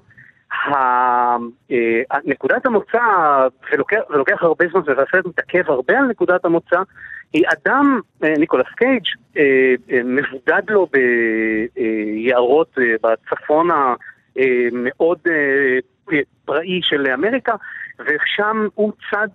[0.53, 1.37] אה,
[2.25, 2.99] נקודת המוצא,
[3.73, 6.83] ולוקח, ולוקח הרבה זמן, והסרט מתעכב הרבה על נקודת המוצא,
[7.33, 9.03] היא אדם, אה, ניקולס קייג',
[10.05, 10.87] מבודד לו
[11.75, 15.19] ביערות בצפון המאוד
[16.45, 17.55] פראי של אמריקה,
[17.99, 19.29] ושם הוא צד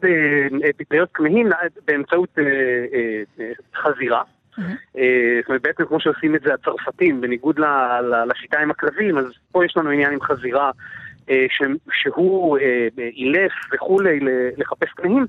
[0.77, 1.49] פטריות כמהים
[1.87, 2.37] באמצעות
[3.75, 4.34] חזירה.
[4.97, 7.59] אה, זאת אומרת, בעצם כמו שעושים את זה הצרפתים, בניגוד
[8.27, 10.71] לשיטה עם הכלבים, אז פה יש לנו עניין עם חזירה,
[11.29, 11.45] אה,
[11.91, 14.19] שהוא אה, אילף וכולי
[14.57, 15.25] לחפש כנעים.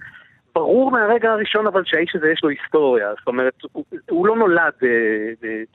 [0.55, 4.73] ברור מהרגע הראשון אבל שהאיש הזה יש לו היסטוריה, זאת אומרת, הוא, הוא לא נולד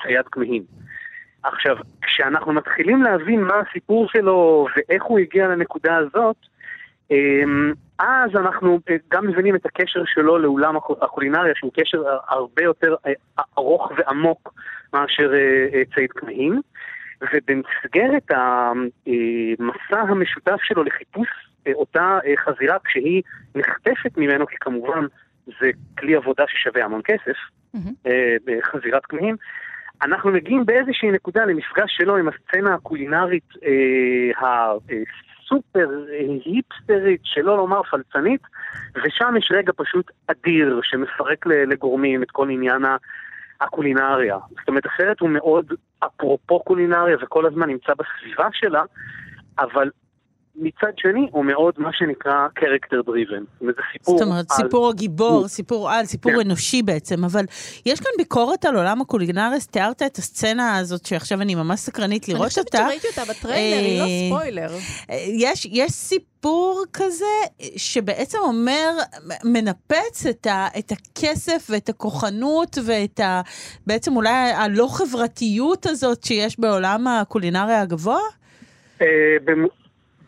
[0.04, 0.64] צייד כמהים.
[1.44, 6.36] עכשיו, כשאנחנו מתחילים להבין מה הסיפור שלו ואיך הוא הגיע לנקודה הזאת,
[8.00, 13.12] אז אנחנו אה, גם מבינים את הקשר שלו לעולם הקולינריה, שהוא קשר הרבה יותר אה,
[13.58, 14.54] ארוך ועמוק
[14.94, 16.62] מאשר אה, ציד כמהים.
[17.34, 21.28] ובמסגרת המסע המשותף שלו לחיפוש
[21.74, 23.22] אותה חזירה כשהיא
[23.56, 25.06] נחטפת ממנו, כי כמובן
[25.60, 27.38] זה כלי עבודה ששווה המון כסף,
[28.46, 29.36] בחזירת כמהים,
[30.04, 33.54] אנחנו מגיעים באיזושהי נקודה למפגש שלו עם הסצנה הקולינרית
[35.54, 35.90] סופר
[36.46, 38.42] היפסטרית, שלא לומר פלצנית,
[38.96, 42.82] ושם יש רגע פשוט אדיר שמפרק לגורמים את כל עניין
[43.62, 44.38] הקולינריה.
[44.50, 48.84] זאת אומרת, הסרט הוא מאוד אפרופו קולינריה וכל הזמן נמצא בסביבה שלה,
[49.60, 49.90] אבל
[50.56, 53.44] מצד שני, הוא מאוד מה שנקרא character driven.
[53.60, 54.58] זאת אומרת, סיפור זאת אומרת, על...
[54.58, 56.40] סיפור הגיבור, סיפור על, סיפור כן.
[56.40, 57.46] אנושי בעצם, אבל
[57.86, 62.58] יש כאן ביקורת על עולם הקולינרס, תיארת את הסצנה הזאת, שעכשיו אני ממש סקרנית לראות
[62.58, 62.78] אותה.
[62.78, 64.70] אני חושבת שראיתי אותה בטריילר, היא לא אה, ספוילר.
[65.28, 67.26] יש, יש סיפור כזה,
[67.78, 68.90] שבעצם אומר,
[69.44, 73.42] מנפץ את, ה, את הכסף ואת הכוחנות ואת ה...
[73.88, 78.20] בעצם אולי הלא חברתיות הזאת שיש בעולם הקולינריה הגבוה?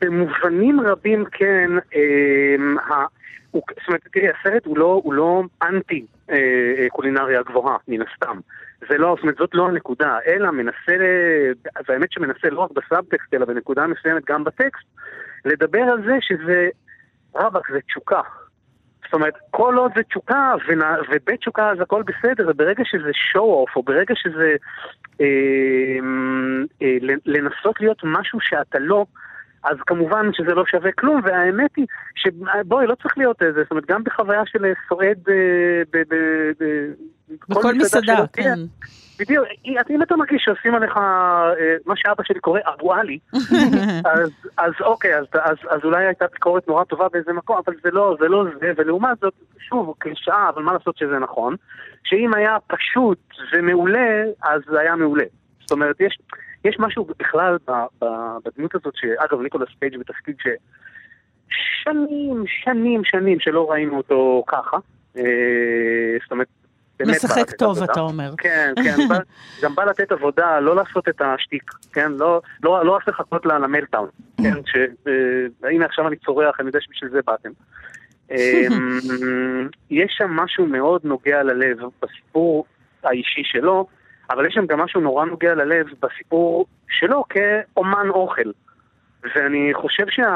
[0.03, 3.05] במובנים רבים כן, אה.
[3.51, 6.35] הוא, זאת אומרת, תראי, הסרט הוא לא, הוא לא אנטי אה,
[6.77, 8.39] אה, קולינריה גבוהה, מן הסתם.
[8.89, 10.95] זה לא, זאת אומרת, זאת לא הנקודה, אלא מנסה,
[11.87, 14.85] והאמת שמנסה לא רק בסאבטקסט, אלא בנקודה מסוימת גם בטקסט,
[15.45, 16.69] לדבר על זה שזה,
[17.35, 18.21] רבאק, זה תשוקה.
[19.05, 20.53] זאת אומרת, כל עוד זה תשוקה,
[21.09, 24.55] ובית תשוקה אז הכל בסדר, וברגע שזה show-off, או ברגע שזה
[25.21, 25.25] אה,
[26.81, 29.05] אה, לנסות להיות משהו שאתה לא,
[29.63, 33.85] אז כמובן שזה לא שווה כלום, והאמת היא שבואי, לא צריך להיות איזה, זאת אומרת,
[33.85, 35.99] גם בחוויה של סועד אה,
[37.49, 38.55] בכל מסעדה, כן.
[39.19, 39.45] בדיוק,
[39.89, 43.19] אם אתה מרגיש שעושים עליך אה, מה שאבא שלי קורא אבו עלי,
[44.13, 47.91] אז, אז אוקיי, אז, אז, אז אולי הייתה ביקורת נורא טובה באיזה מקום, אבל זה
[47.91, 51.55] לא זה, לא זה ולעומת זאת, שוב, קלישאה, אבל מה לעשות שזה נכון,
[52.03, 53.19] שאם היה פשוט
[53.53, 55.25] ומעולה, אז זה היה מעולה.
[55.59, 56.17] זאת אומרת, יש,
[56.63, 57.57] יש משהו בכלל
[58.45, 64.77] בדמות הזאת, שאגב, ניקולס פייג' בתפקיד ששנים, שנים, שנים שלא ראינו אותו ככה.
[65.17, 65.23] אה,
[66.23, 66.47] זאת אומרת,
[67.07, 67.91] משחק טוב, עבודה.
[67.91, 68.33] אתה אומר.
[68.37, 68.95] כן, כן,
[69.63, 72.11] גם בא לתת עבודה, לא לעשות את השטיק, כן?
[72.11, 74.53] לא, לא, לא לחכות למלטאון, כן?
[74.69, 77.49] שהנה עכשיו אני צורח, אני יודע שבשביל זה באתם.
[78.31, 78.37] אמ,
[79.89, 82.65] יש שם משהו מאוד נוגע ללב בסיפור
[83.03, 83.87] האישי שלו,
[84.33, 88.51] אבל יש שם גם משהו נורא נוגע ללב בסיפור שלו כאומן אוכל.
[89.35, 90.33] ואני חושב שאחד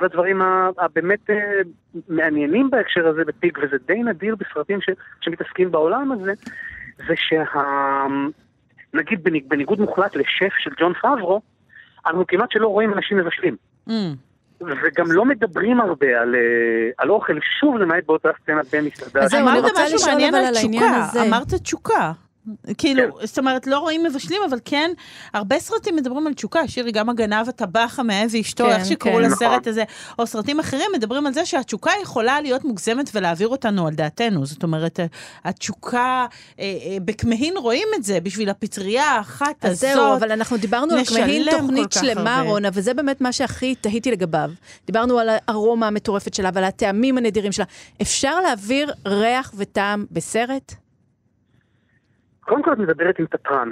[0.00, 0.42] אה, הדברים
[0.78, 1.60] הבאמת אה,
[2.08, 6.32] מעניינים בהקשר הזה בפיג, וזה די נדיר בסרטים ש, שמתעסקים בעולם הזה,
[6.96, 7.44] זה שה...
[8.94, 11.40] נגיד בניגוד מוחלט לשף של ג'ון פאברו,
[12.06, 13.56] אנחנו כמעט שלא רואים אנשים מבשלים.
[13.88, 13.92] Mm.
[14.60, 19.24] וגם לא מדברים הרבה על, אה, על אוכל, שוב למעט באותה סצנה במסעדה.
[19.24, 22.12] אז אמרת משהו מעניין על תשוקה, אמרת תשוקה.
[22.78, 23.26] כאילו, כן.
[23.26, 24.90] זאת אומרת, לא רואים מבשלים, אבל כן,
[25.34, 29.22] הרבה סרטים מדברים על תשוקה, שירי, גם הגנב, הטבח, המאהב ואשתו, כן, איך שקראו כן.
[29.22, 29.60] לסרט נכון.
[29.66, 29.84] הזה,
[30.18, 34.46] או סרטים אחרים מדברים על זה שהתשוקה יכולה להיות מוגזמת ולהעביר אותנו על דעתנו.
[34.46, 35.00] זאת אומרת,
[35.44, 36.26] התשוקה,
[36.58, 39.84] אה, אה, בכמהין רואים את זה, בשביל הפטריה האחת הזאת.
[39.84, 44.10] אז זהו, אבל אנחנו דיברנו על כמהין תוכנית שלמה, רונה, וזה באמת מה שהכי תהיתי
[44.10, 44.50] לגביו.
[44.86, 47.64] דיברנו על הארומה המטורפת שלה ועל הטעמים הנדירים שלה.
[48.02, 50.74] אפשר להעביר ריח וטעם בסרט?
[52.50, 53.70] קודם כל את מדברת עם תתרן.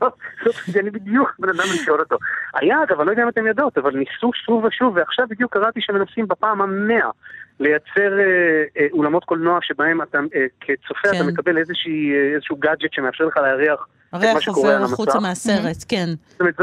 [0.00, 0.10] לא-
[0.80, 2.16] אני בדיוק בן אדם לשאול אותו.
[2.54, 5.80] היה, אגב, אני לא יודע אם אתם יודעות, אבל ניסו שוב ושוב, ועכשיו בדיוק קראתי
[5.80, 7.10] שמנסים בפעם המאה
[7.60, 11.26] לייצר אה, אה, אולמות קולנוע שבהם אתה, אה, כצופה, אתה כן.
[11.26, 16.06] מקבל איזשהו גאדג'ט שמאפשר לך להריח את מה שקורה על הריח עובר החוצה מהסרט, כן.
[16.26, 16.54] זאת אומרת,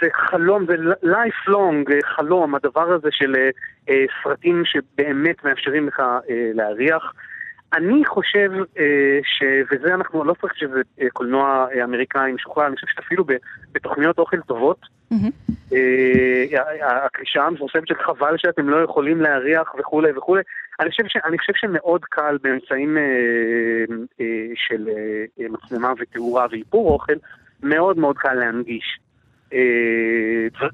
[0.00, 3.34] זה חלום, זה life long חלום, הדבר הזה של
[4.22, 6.02] סרטים שבאמת מאפשרים לך
[6.54, 7.12] להריח.
[7.76, 9.42] אני חושב אה, ש...
[9.70, 13.24] וזה אנחנו, לא צריך שזה אה, קולנוע אה, אמריקאי משוחרר, אני חושב שאפילו
[13.72, 14.80] בתוכניות אוכל טובות,
[15.12, 15.52] mm-hmm.
[15.72, 20.42] אה, הקלישה המפורסמת של חבל שאתם לא יכולים להריח וכולי וכולי,
[20.80, 21.16] אני חושב, ש...
[21.24, 22.98] אני חושב שמאוד קל באמצעים
[24.54, 24.88] של
[25.38, 27.14] מצלמה ותאורה ואיפור אוכל,
[27.62, 28.98] מאוד מאוד קל להנגיש.
[29.56, 30.68] אה,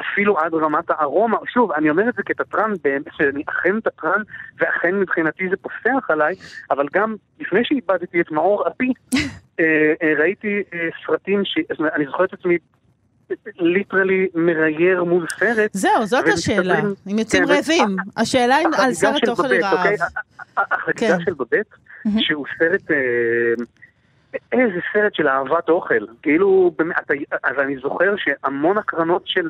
[0.00, 2.72] אפילו עד רמת הארומה, שוב, אני אומר את זה כתתרן,
[3.16, 4.22] שאני אכן תתרן,
[4.58, 6.34] ואכן מבחינתי זה פוסח עליי,
[6.70, 8.92] אבל גם לפני שאיבדתי את מאור אפי,
[9.60, 10.62] אה, אה, ראיתי
[11.06, 11.42] סרטים,
[11.94, 12.58] אני זוכר את עצמי
[13.58, 15.70] ליטרלי מראייר מול סרט.
[15.72, 16.80] זהו, זאת השאלה,
[17.12, 17.96] אם יוצאים כן, רעבים.
[18.16, 19.78] השאלה אם על סרט אוכל רעב.
[19.78, 19.96] אוקיי?
[20.56, 21.24] החגיגה כן.
[21.24, 21.66] של בודט,
[22.18, 22.90] שהוא סרט...
[24.52, 26.06] איזה סרט של אהבת אוכל.
[26.22, 27.10] כאילו, באמת,
[27.44, 29.48] אז אני זוכר שהמון הקרנות של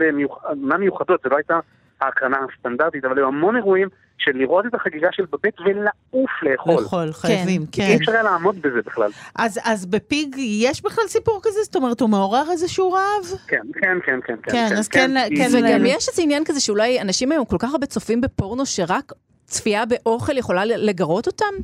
[0.57, 1.59] מה מיוחדות, זה לא הייתה
[2.01, 6.75] ההקרנה הסטנדרטית, אבל היו המון אירועים של לראות את החגיגה של בבית ולעוף לאכול.
[6.75, 7.83] לאכול, חייבים, כן.
[7.83, 9.11] אי אפשר היה לעמוד בזה בכלל.
[9.37, 11.63] אז, אז בפיג יש בכלל סיפור כזה?
[11.63, 13.39] זאת אומרת, הוא מעורר איזשהו רעב?
[13.47, 14.37] כן, כן, כן, כן.
[14.43, 15.37] כן, כן אז כן, כן.
[15.37, 19.13] כן וגם יש איזה עניין כזה שאולי אנשים היום כל כך הרבה צופים בפורנו, שרק
[19.45, 21.55] צפייה באוכל יכולה לגרות אותם?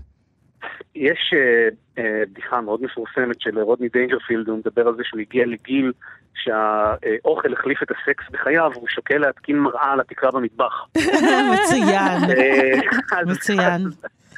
[0.95, 5.47] יש uh, uh, בדיחה מאוד מפורסמת של רודני דיינג'רפילד, הוא מדבר על זה שהוא הגיע
[5.47, 5.93] לגיל
[6.35, 10.87] שהאוכל החליף את הסקס בחייו, הוא שוקל להתקין מראה על התקרה במטבח.
[11.55, 13.87] מצוין, אה, מצוין.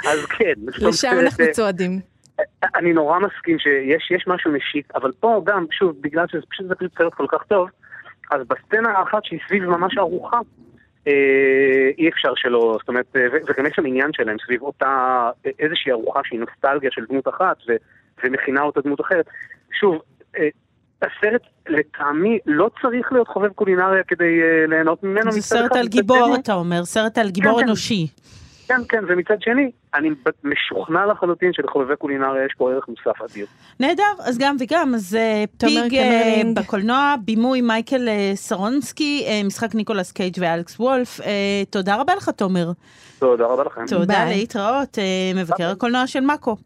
[0.09, 0.53] אז כן.
[0.79, 2.01] לשם אנחנו צועדים.
[2.75, 7.27] אני נורא מסכים שיש משהו משיק, אבל פה גם, שוב, בגלל שזה פשוט סרט כל
[7.29, 7.69] כך טוב,
[8.31, 10.39] אז בסצנה האחת שהיא סביב ממש ארוחה,
[11.99, 16.21] אי אפשר שלא, זאת אומרת, אה, וגם יש שם עניין שלהם סביב אותה איזושהי ארוחה
[16.25, 17.73] שהיא נוסטלגיה של דמות אחת ו,
[18.25, 19.27] ומכינה אותה דמות אחרת.
[19.81, 19.99] שוב,
[20.39, 20.49] אה,
[21.03, 25.33] הסרט לטעמי לא צריך להיות חובב קולינריה כדי ליהנות ממנו.
[25.33, 27.67] זה סרט על גיבור, אתה אומר, סרט על גיבור כן, כן.
[27.67, 28.07] אנושי.
[28.71, 30.09] כן, כן, ומצד שני, אני
[30.45, 33.47] משוכנע לחלוטין שלחובבי קולינריה יש פה ערך מוסף אדיר.
[33.81, 36.43] נהדר, אז גם וגם, אז אה, תומר Pig אה.
[36.55, 41.21] בקולנוע, בימוי מייקל אה, סרנוסקי, משחק ניקולס קייג' ואלכס וולף.
[41.71, 42.71] תודה רבה לך, תומר.
[43.19, 43.87] תודה רבה לכם.
[43.87, 44.37] תודה, ביי.
[44.37, 44.99] להתראות,
[45.35, 46.57] מבקר הקולנוע של מאקו.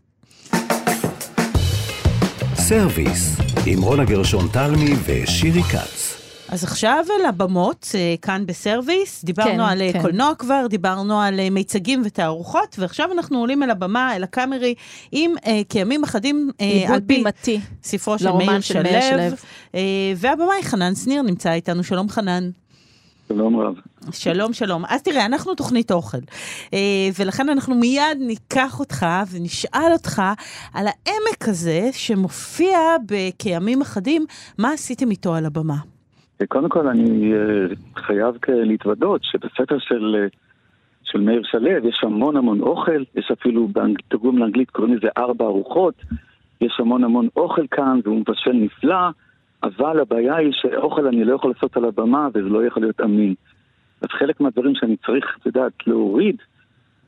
[2.54, 3.36] סרוויס,
[3.66, 6.23] עם רונה גרשון תלמי ושירי כץ.
[6.48, 10.02] אז עכשיו על הבמות, אה, כאן בסרוויס, דיברנו כן, על אה, כן.
[10.02, 14.74] קולנוע כבר, דיברנו על אה, מיצגים ותערוכות, ועכשיו אנחנו עולים אל הבמה, אל הקאמרי,
[15.12, 17.60] עם אה, כימים אחדים, אה, על פי בימתי.
[17.82, 19.36] ספרו של מאיר של מאיר שלו.
[19.74, 19.80] אה,
[20.16, 22.50] והבמאי חנן שניר נמצא איתנו, שלום חנן.
[23.28, 23.74] שלום רב.
[24.10, 24.84] שלום, שלום.
[24.88, 26.18] אז תראה, אנחנו תוכנית אוכל,
[27.18, 30.22] ולכן אנחנו מיד ניקח אותך ונשאל אותך
[30.74, 34.26] על העמק הזה שמופיע בכימים אחדים,
[34.58, 35.93] מה עשיתם איתו על הבמה?
[36.48, 40.26] קודם כל אני אה, חייב להתוודות שבספר של, אה,
[41.04, 45.44] של מאיר שלו יש המון המון אוכל, יש אפילו באנג- תרגום לאנגלית קוראים לזה ארבע
[45.44, 45.94] ארוחות,
[46.60, 49.08] יש המון המון אוכל כאן והוא מבשל נפלא,
[49.62, 53.34] אבל הבעיה היא שאוכל אני לא יכול לעשות על הבמה וזה לא יכול להיות אמין.
[54.02, 56.36] אז חלק מהדברים שאני צריך, את יודעת, להוריד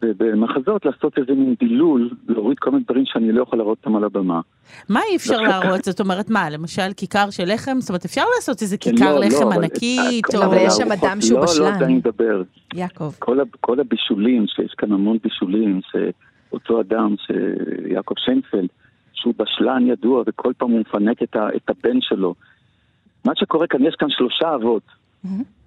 [0.03, 4.05] במחזות, לעשות איזה מין דילול, להוריד כל מיני דברים שאני לא יכול להראות אותם על
[4.05, 4.41] הבמה.
[4.89, 5.85] מה אי אפשר להראות?
[5.85, 7.77] זאת אומרת, מה, למשל כיכר של לחם?
[7.81, 10.45] זאת אומרת, אפשר לעשות איזה כן, כיכר לא, לא, לחם אבל- ענקית, או...
[10.45, 11.65] אבל יש שם אדם שהוא לא, בשלן.
[11.65, 12.43] לא, על זה אני מדבר.
[12.75, 13.11] יעקב.
[13.19, 18.69] כל, כל הבישולים, שיש כאן המון בישולים, שאותו אדם, שיעקב שיינפלד,
[19.13, 22.35] שהוא בשלן ידוע וכל פעם הוא מפנק את, ה, את הבן שלו.
[23.25, 24.83] מה שקורה כאן, יש כאן שלושה אבות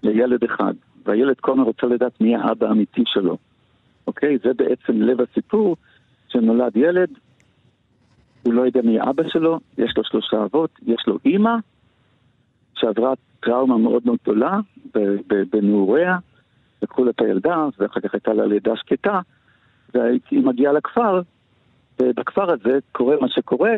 [0.04, 0.74] לילד אחד,
[1.06, 3.38] והילד כל הזמן רוצה לדעת מי האבא האמיתי שלו.
[4.10, 4.38] אוקיי?
[4.44, 5.76] זה בעצם לב הסיפור,
[6.28, 7.10] שנולד ילד,
[8.44, 11.56] הוא לא יודע מי האבא שלו, יש לו שלושה אבות, יש לו אימא,
[12.76, 14.60] שעברה טראומה מאוד מאוד גדולה
[15.52, 16.18] בנעוריה,
[16.82, 19.20] לקחו לה את הילדה, ואחר כך הייתה לה לידה שקטה,
[19.94, 21.22] והיא מגיעה לכפר,
[22.02, 23.72] ובכפר הזה קורה מה שקורה,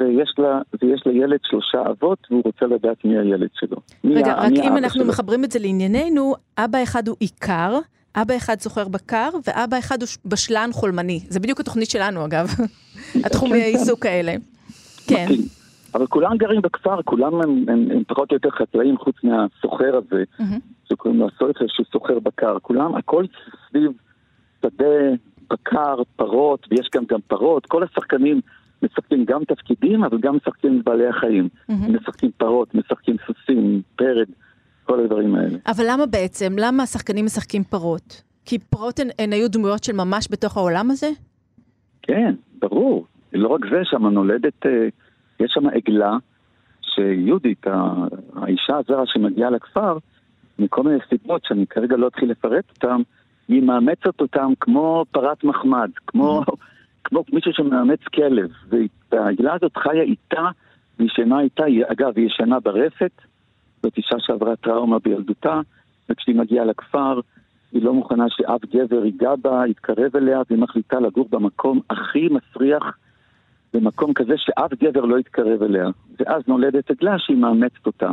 [0.00, 3.76] ויש לה, ויש לילד שלושה אבות, והוא רוצה לדעת מי הילד שלו.
[4.04, 5.08] מי רגע, ה- רק מי אם אנחנו שלו.
[5.08, 7.78] מחברים את זה לענייננו, אבא אחד הוא עיקר,
[8.16, 11.20] אבא אחד סוחר בקר, ואבא אחד הוא בשלן חולמני.
[11.28, 12.48] זה בדיוק התוכנית שלנו, אגב.
[13.24, 14.34] התחומי העיסוק האלה.
[15.06, 15.26] כן.
[15.94, 20.24] אבל כולם גרים בכפר, כולם הם, הם, הם פחות או יותר חקלאים חוץ מהסוחר הזה,
[20.38, 20.58] מהמם.
[20.88, 22.58] שקוראים לו הסויכר שהוא סוחר בקר.
[22.62, 23.24] כולם, הכל
[23.68, 23.90] סביב
[24.62, 24.84] שדה,
[25.50, 27.66] בקר, פרות, ויש גם גם פרות.
[27.66, 28.40] כל השחקנים
[28.82, 31.48] משחקים גם תפקידים, אבל גם משחקים את בעלי החיים.
[31.68, 31.96] מהמם.
[31.96, 34.26] משחקים פרות, משחקים סוסים, פרד,
[34.90, 35.58] כל הדברים האלה.
[35.66, 36.52] אבל למה בעצם?
[36.58, 38.22] למה השחקנים משחקים פרות?
[38.44, 41.06] כי פרות הן, הן היו דמויות של ממש בתוך העולם הזה?
[42.02, 43.06] כן, ברור.
[43.32, 44.88] לא רק זה, שם נולדת, אה,
[45.40, 46.16] יש שם עגלה,
[46.82, 47.66] שיהודית,
[48.36, 49.98] האישה הזרה שמגיעה לכפר,
[50.58, 53.02] מכל מיני סיבות שאני כרגע לא אתחיל לפרט אותן,
[53.48, 56.42] היא מאמצת אותם כמו פרת מחמד, כמו,
[57.04, 58.50] כמו מישהו שמאמץ כלב.
[59.12, 60.48] והעגלה הזאת חיה איתה,
[60.98, 63.12] וישנה איתה, אגב, היא ישנה ברפת,
[63.82, 65.60] זאת אישה שעברה טראומה בילדותה,
[66.08, 67.20] וכשהיא מגיעה לכפר,
[67.72, 72.98] היא לא מוכנה שאף גבר ייגע בה, יתקרב אליה, והיא מחליטה לגור במקום הכי מסריח,
[73.74, 75.88] במקום כזה שאף גבר לא יתקרב אליה.
[76.20, 78.10] ואז נולדת עגלה שהיא מאמצת אותה.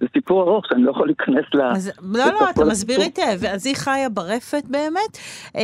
[0.00, 1.62] זה סיפור ארוך שאני לא יכול להיכנס ל...
[1.62, 3.00] אז לא, לא, אתה מסביר.
[3.00, 5.18] היטב, אז היא חיה ברפת באמת.
[5.56, 5.62] אה,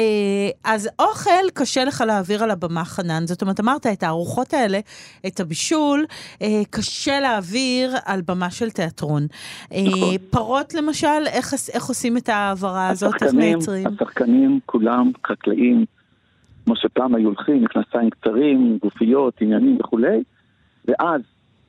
[0.64, 3.26] אז אוכל קשה לך להעביר על הבמה, חנן.
[3.26, 4.78] זאת אומרת, אמרת את הארוחות האלה,
[5.26, 6.04] את הבישול,
[6.42, 9.26] אה, קשה להעביר על במה של תיאטרון.
[9.72, 10.16] אה, נכון.
[10.30, 13.22] פרות למשל, איך, איך עושים את ההעברה הזאת?
[13.22, 13.86] איך מייצרים?
[13.86, 15.84] השחקנים כולם חקלאים,
[16.68, 20.22] כמו שפעם היו הולכים, מכנסיים קצרים, גופיות, עניינים וכולי,
[20.84, 21.20] ואז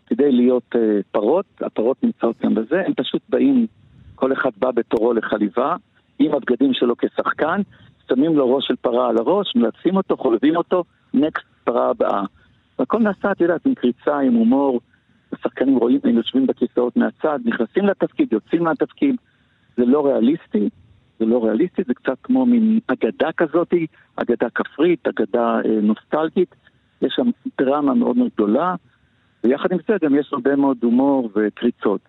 [0.07, 0.77] כדי להיות uh,
[1.11, 3.67] פרות, הפרות נמצאות גם בזה, הם פשוט באים,
[4.15, 5.75] כל אחד בא בתורו לחליבה,
[6.19, 7.61] עם הבגדים שלו כשחקן,
[8.09, 10.83] שמים לו ראש של פרה על הראש, מלצים אותו, חולבים אותו,
[11.13, 12.23] נקסט פרה הבאה.
[12.79, 14.81] והכל נעשה, את יודעת, עם קריצה, עם הומור,
[15.33, 19.15] השחקנים רואים, הם יושבים בכיסאות מהצד, נכנסים לתפקיד, יוצאים מהתפקיד,
[19.77, 20.69] זה לא ריאליסטי,
[21.19, 23.73] זה לא ריאליסטי, זה קצת כמו מין אגדה כזאת,
[24.15, 26.55] אגדה כפרית, אגדה אה, נוסטלגית,
[27.01, 27.29] יש שם
[27.61, 28.75] דרמה מאוד מאוד גדולה,
[29.43, 32.01] ויחד עם זה גם יש הרבה מאוד הומור וקריצות.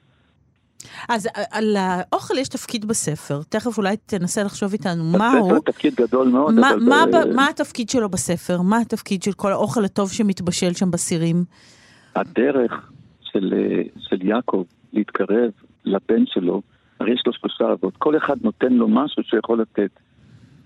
[1.09, 5.61] אז אה, על האוכל יש תפקיד בספר, תכף אולי תנסה לחשוב איתנו בספר מהו.
[5.61, 6.79] תפקיד גדול מאוד, מה, אבל...
[6.89, 8.63] מה, ב- ב- מה התפקיד שלו בספר?
[8.63, 11.45] מה התפקיד של כל האוכל הטוב שמתבשל שם בסירים?
[12.17, 12.91] הדרך
[13.23, 15.51] של, אה, של יעקב להתקרב
[15.85, 16.63] לבן שלו,
[17.01, 19.91] הרי יש לו שלושה אבות, כל אחד נותן לו משהו שיכול לתת.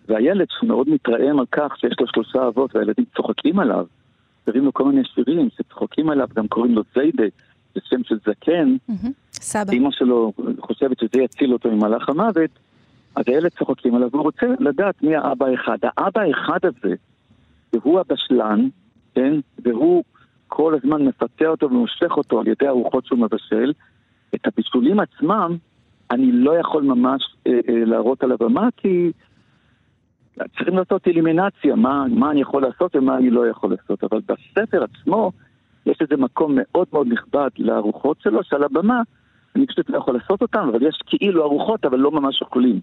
[0.09, 3.87] והילד שמאוד מתרעם על כך שיש לו שלושה אבות והילדים צוחקים עליו,
[4.45, 7.25] קוראים לו כל מיני שירים שצוחקים עליו, גם קוראים לו זיידה,
[7.75, 8.77] זה שם של זקן,
[9.33, 9.73] סבא.
[9.73, 12.51] אמא שלו חושבת שזה יציל אותו ממהלך המוות,
[13.17, 15.79] אז הילד צוחקים עליו, והוא רוצה לדעת מי האבא האחד.
[15.83, 16.95] האבא האחד הזה,
[17.73, 18.69] והוא הבשלן,
[19.15, 19.35] כן?
[19.59, 20.05] והוא
[20.49, 23.73] כל הזמן מפצה אותו ומושך אותו על ידי הרוחות שהוא מבשל.
[24.35, 25.57] את הבישולים עצמם,
[26.11, 29.13] אני לא יכול ממש אה, אה, להראות על הבמה, כי
[30.37, 34.05] צריכים לעשות אלימינציה, מה, מה אני יכול לעשות ומה אני לא יכול לעשות.
[34.05, 35.33] אבל בספר עצמו,
[35.87, 39.03] יש איזה מקום מאוד מאוד נכבד לארוחות שלו, שעל הבמה
[39.57, 42.81] אני פשוט לא יכול לעשות אותם, אבל יש כאילו ארוחות, אבל לא ממש אוכלים.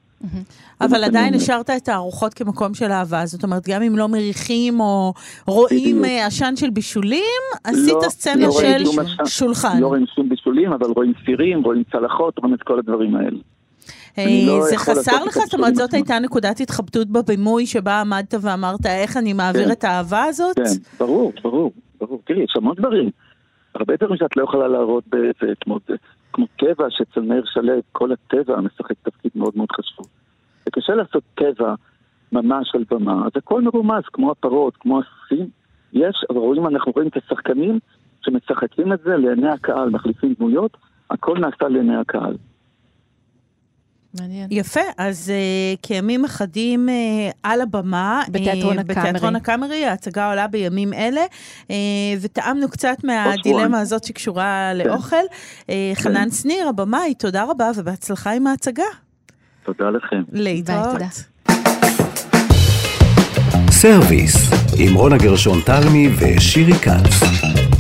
[0.81, 5.13] אבל עדיין השארת את הארוחות כמקום של אהבה, זאת אומרת, גם אם לא מריחים או
[5.47, 9.25] רואים אה, עשן של בישולים, עשית לא, סצנה לא של.
[9.25, 9.81] שולחן.
[9.81, 13.37] לא רואים שום בישולים, אבל רואים סירים, רואים צלחות, רואים את כל הדברים האלה.
[14.17, 15.37] אני לא אה, זה חסר לך?
[15.37, 15.93] זאת אומרת, זאת.
[15.93, 19.71] הייתה נקודת התחבטות בבימוי שבה עמדת ואמרת, איך אני מעביר כן.
[19.71, 20.55] את האהבה הזאת?
[20.55, 20.63] כן,
[20.99, 22.21] ברור, ברור, ברור.
[22.25, 23.09] תראי, יש המון דברים.
[23.75, 25.53] הרבה דברים שאת לא יכולה להראות בזה,
[26.33, 30.05] כמו, טבע, שאצל מאיר שלו, כל הטבע משחק תפקיד מאוד מאוד חשוב.
[30.65, 31.75] זה קשה לעשות טבע
[32.31, 35.49] ממש על במה, אז הכל מרומז, כמו הפרות, כמו הסוסים.
[35.93, 37.79] יש, אבל רואים, אנחנו רואים את השחקנים
[38.21, 40.77] שמשחקים את זה לעיני הקהל, מחליפים דמויות,
[41.09, 42.35] הכל נעשה לעיני הקהל.
[44.19, 44.47] מעניין.
[44.51, 46.91] יפה, אז uh, כימים אחדים uh,
[47.43, 48.23] על הבמה.
[48.29, 49.01] בתיאטרון uh, הקאמרי.
[49.01, 51.21] בתיאטרון הקאמרי, ההצגה עולה בימים אלה,
[51.67, 51.71] uh,
[52.21, 53.73] וטעמנו קצת מהדילמה שבועיים.
[53.73, 55.15] הזאת שקשורה לאוכל.
[55.61, 58.83] Uh, חנן שניר, הבמאי, תודה רבה ובהצלחה עם ההצגה.
[59.65, 60.23] תודה לכם.
[60.31, 60.91] להתראות.
[60.91, 61.07] תודה.
[63.71, 64.35] סרוויס,
[64.77, 67.70] עם רונה גרשון תלמי ושירי כץ.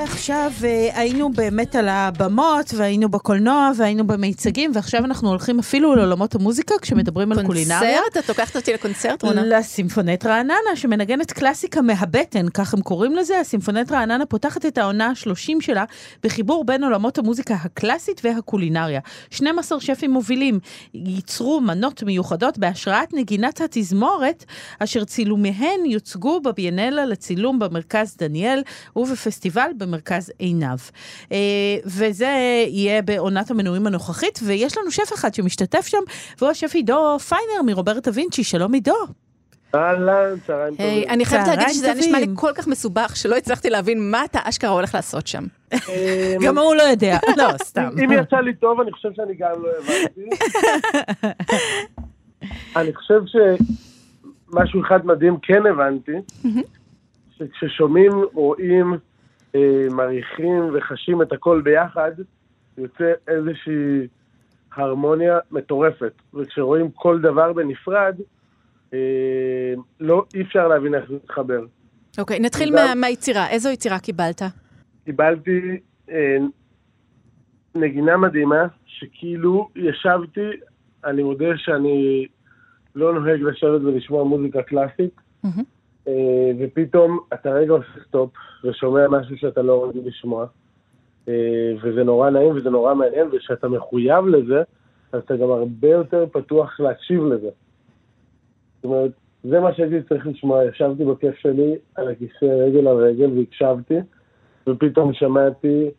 [0.00, 6.34] ועכשיו אה, היינו באמת על הבמות, והיינו בקולנוע, והיינו במיצגים, ועכשיו אנחנו הולכים אפילו לעולמות
[6.34, 7.78] המוזיקה, כשמדברים על קולינריה.
[7.80, 8.16] קונצרט?
[8.24, 9.42] את לוקחת אותי לקונצרט, רונה?
[9.44, 13.40] לסימפונט רעננה, שמנגנת קלאסיקה מהבטן, כך הם קוראים לזה.
[13.40, 15.84] הסימפונט רעננה פותחת את העונה ה-30 שלה
[16.22, 19.00] בחיבור בין עולמות המוזיקה הקלאסית והקולינריה.
[19.30, 20.58] 12 שפים מובילים
[20.94, 24.44] ייצרו מנות מיוחדות בהשראת נגינת התזמורת,
[24.78, 28.62] אשר צילומיהן יוצגו בביאנלה לצילום במרכז דניאל
[28.96, 30.78] ובפסטיבל במרכז עינב.
[31.32, 31.36] אה,
[31.84, 36.02] וזה יהיה בעונת המנויים הנוכחית, ויש לנו שף אחד שמשתתף שם,
[36.38, 38.44] והוא השף עידו פיינר מרוברט אבינצ'י.
[38.44, 38.94] שלום עידו.
[39.74, 41.10] אהלן, צהריים היי, טובים.
[41.10, 42.26] אני חייבת להגיד שזה נשמע לי.
[42.34, 45.44] כל כך מסובך, שלא הצלחתי להבין מה אתה אשכרה הולך לעשות שם.
[45.72, 45.78] אמ,
[46.44, 47.88] גם הוא לא יודע, לא, סתם.
[48.04, 50.28] אם יצא לי טוב, אני חושב שאני גם לא הבנתי.
[52.76, 56.12] אני חושב שמשהו אחד מדהים כן הבנתי,
[57.38, 58.98] שכששומעים, רואים, אה,
[59.90, 62.12] מריחים וחשים את הכל ביחד,
[62.78, 64.06] יוצא איזושהי
[64.76, 66.12] הרמוניה מטורפת.
[66.34, 68.16] וכשרואים כל דבר בנפרד,
[68.94, 68.98] אה,
[70.00, 71.64] לא, אי אפשר להבין איך זה מתחבר.
[72.18, 72.86] אוקיי, נתחיל תודה.
[72.88, 73.48] מה- מהיצירה.
[73.48, 74.42] איזו יצירה קיבלת?
[75.04, 75.60] קיבלתי
[76.10, 76.36] אה,
[77.74, 80.40] נגינה מדהימה, שכאילו ישבתי,
[81.04, 82.26] אני מודה שאני
[82.94, 85.62] לא נוהג לשבת ולשמוע מוזיקה קלאסית, מהמם.
[86.08, 88.30] אה, ופתאום אתה רגע עושה סטופ
[88.64, 90.46] ושומע משהו שאתה לא רגיל לשמוע,
[91.28, 94.62] אה, וזה נורא נעים וזה נורא מעניין, וכשאתה מחויב לזה,
[95.12, 97.50] אז אתה גם הרבה יותר פתוח להקשיב לזה.
[98.76, 99.10] זאת אומרת,
[99.44, 103.98] זה מה שהייתי צריך לשמוע, ישבתי בכיף שלי על הכיסא רגל על רגל והקשבתי,
[104.66, 105.90] ופתאום שמעתי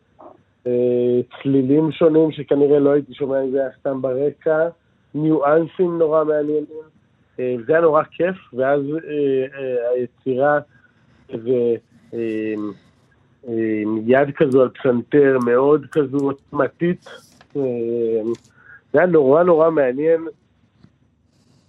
[0.66, 4.68] אה, צלילים שונים שכנראה לא הייתי שומע אם זה היה סתם ברקע,
[5.14, 6.99] ניואנסים נורא מעניינים.
[7.40, 10.58] אה, זה היה נורא כיף, ואז אה, אה, היצירה,
[11.30, 12.54] אה,
[14.06, 17.04] יד כזו על פסנתר מאוד כזו עוצמתית.
[18.92, 20.26] זה היה נורא נורא מעניין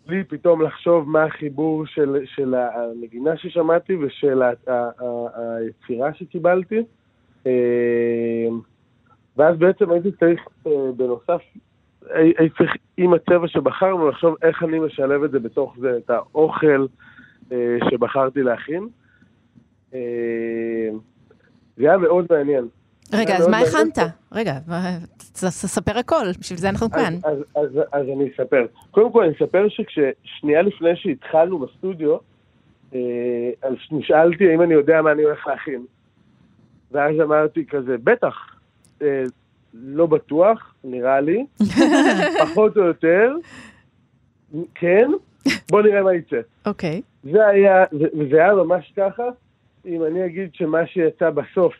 [0.08, 6.84] לי פתאום לחשוב מה החיבור של, של הנגינה ששמעתי ושל ה, ה, ה, היצירה שקיבלתי.
[9.38, 10.42] ואז בעצם הייתי צריך,
[10.96, 11.42] בנוסף,
[12.58, 16.86] צריך עם הצבע שבחרנו לחשוב איך אני משלב את זה בתוך זה, את האוכל
[17.52, 18.88] אה, שבחרתי להכין.
[19.94, 20.00] אה,
[21.78, 22.68] זה היה מאוד מעניין.
[23.14, 23.60] רגע, אז מה.
[23.60, 23.98] הכנת?
[24.32, 24.54] רגע,
[25.34, 27.14] תספר הכל, בשביל זה אנחנו כאן.
[27.92, 28.66] אז אני אספר.
[28.92, 32.18] קודם כל אני אספר שכששנייה לפני שהתחלנו בסטודיו,
[32.94, 33.00] אה,
[33.62, 35.86] אז נשאלתי האם אני יודע מה אני הולך להכין.
[36.92, 38.36] ואז אמרתי כזה, בטח,
[39.02, 39.24] אה,
[39.74, 41.46] לא בטוח, נראה לי,
[42.44, 43.34] פחות או יותר,
[44.76, 45.12] כן,
[45.72, 46.40] בוא נראה מה יצא.
[46.66, 47.02] אוקיי.
[47.24, 49.24] זה היה, וזה היה ממש ככה,
[49.86, 51.74] אם אני אגיד שמה שיצא בסוף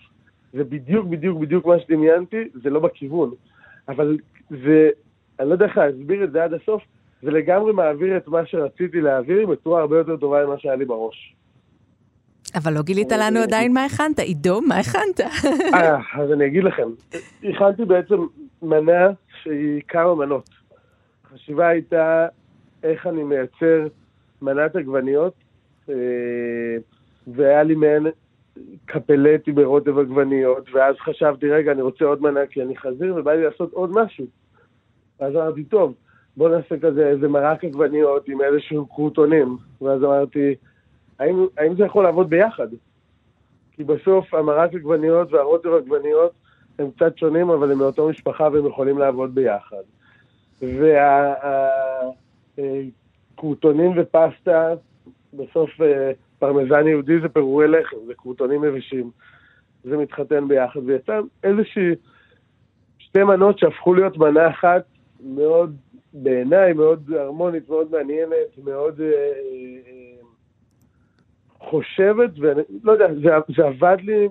[0.54, 3.32] זה בדיוק בדיוק בדיוק מה שדמיינתי, זה לא בכיוון.
[3.88, 4.18] אבל
[4.50, 4.90] זה,
[5.40, 6.84] אני לא יודע איך להסביר את זה עד הסוף,
[7.22, 11.36] זה לגמרי מעביר את מה שרציתי להעביר בצורה הרבה יותר טובה ממה שהיה לי בראש.
[12.56, 14.20] אבל לא גילית לנו עדיין מה הכנת.
[14.20, 15.20] עידו, מה הכנת?
[15.74, 16.88] אה, אז אני אגיד לכם,
[17.44, 18.16] הכנתי בעצם
[18.62, 19.10] מנה
[19.44, 20.50] שהיא כמה מנות.
[21.26, 22.28] החשיבה הייתה
[22.84, 23.88] איך אני מייצר
[24.42, 25.34] מנת עגבניות,
[25.90, 25.96] אה,
[27.28, 28.08] והיה לי מעין
[28.86, 33.44] קפלטי ברוטב עגבניות, ואז חשבתי, רגע, אני רוצה עוד מנה כי אני חזיר, ובא לי
[33.44, 34.26] לעשות עוד משהו.
[35.20, 35.94] ואז אמרתי, טוב,
[36.38, 39.58] בוא נעשה כזה איזה מרק עגבניות עם איזשהו קרוטונים.
[39.82, 40.56] ואז אמרתי,
[41.22, 42.68] האם, האם זה יכול לעבוד ביחד?
[43.72, 46.32] כי בסוף המרק עגבניות והרוטב עגבניות
[46.80, 49.84] הם קצת שונים, אבל הם מאותו משפחה והם יכולים לעבוד ביחד.
[53.38, 54.74] והקרוטונים ופסטה,
[55.34, 59.12] בסוף אה, פרמזן יהודי זה פירורי לחם, זה קרוטונים יבשים.
[59.84, 61.96] זה מתחתן ביחד, ויצא איזושהי
[62.98, 64.84] שתי מנות שהפכו להיות מנה אחת
[65.24, 65.76] מאוד,
[66.14, 70.01] בעיניי, מאוד הרמונית, מאוד מעניינת, מאוד אה, אה,
[71.72, 74.28] חושבת, ואני לא יודע, זה, זה עבד לי,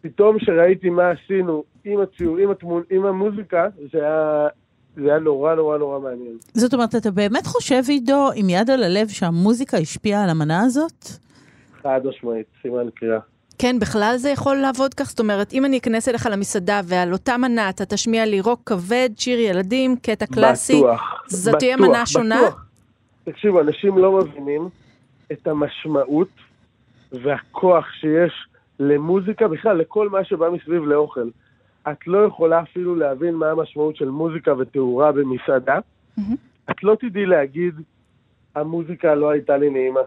[0.00, 4.48] פתאום שראיתי מה עשינו עם הציור, עם, התמול, עם המוזיקה, זה היה,
[4.96, 6.36] זה היה נורא נורא נורא מעניין.
[6.54, 11.04] זאת אומרת, אתה באמת חושב, עידו, עם יד על הלב, שהמוזיקה השפיעה על המנה הזאת?
[11.82, 13.18] חד משמעית, סימן קריאה.
[13.58, 15.04] כן, בכלל זה יכול לעבוד כך?
[15.04, 19.10] זאת אומרת, אם אני אכנס אליך למסעדה ועל אותה מנה אתה תשמיע לי רוק כבד,
[19.16, 22.40] שיר ילדים, קטע קלאסי, בטוח, זאת תהיה בטוח, מנה שונה?
[22.46, 22.64] בטוח.
[23.24, 24.68] תקשיבו, אנשים לא מבינים
[25.32, 26.28] את המשמעות
[27.12, 28.32] והכוח שיש
[28.80, 31.28] למוזיקה, בכלל לכל מה שבא מסביב לאוכל.
[31.92, 35.78] את לא יכולה אפילו להבין מה המשמעות של מוזיקה ותאורה במסעדה.
[36.70, 37.74] את לא תדעי להגיד,
[38.54, 40.00] המוזיקה לא הייתה לי נעימה.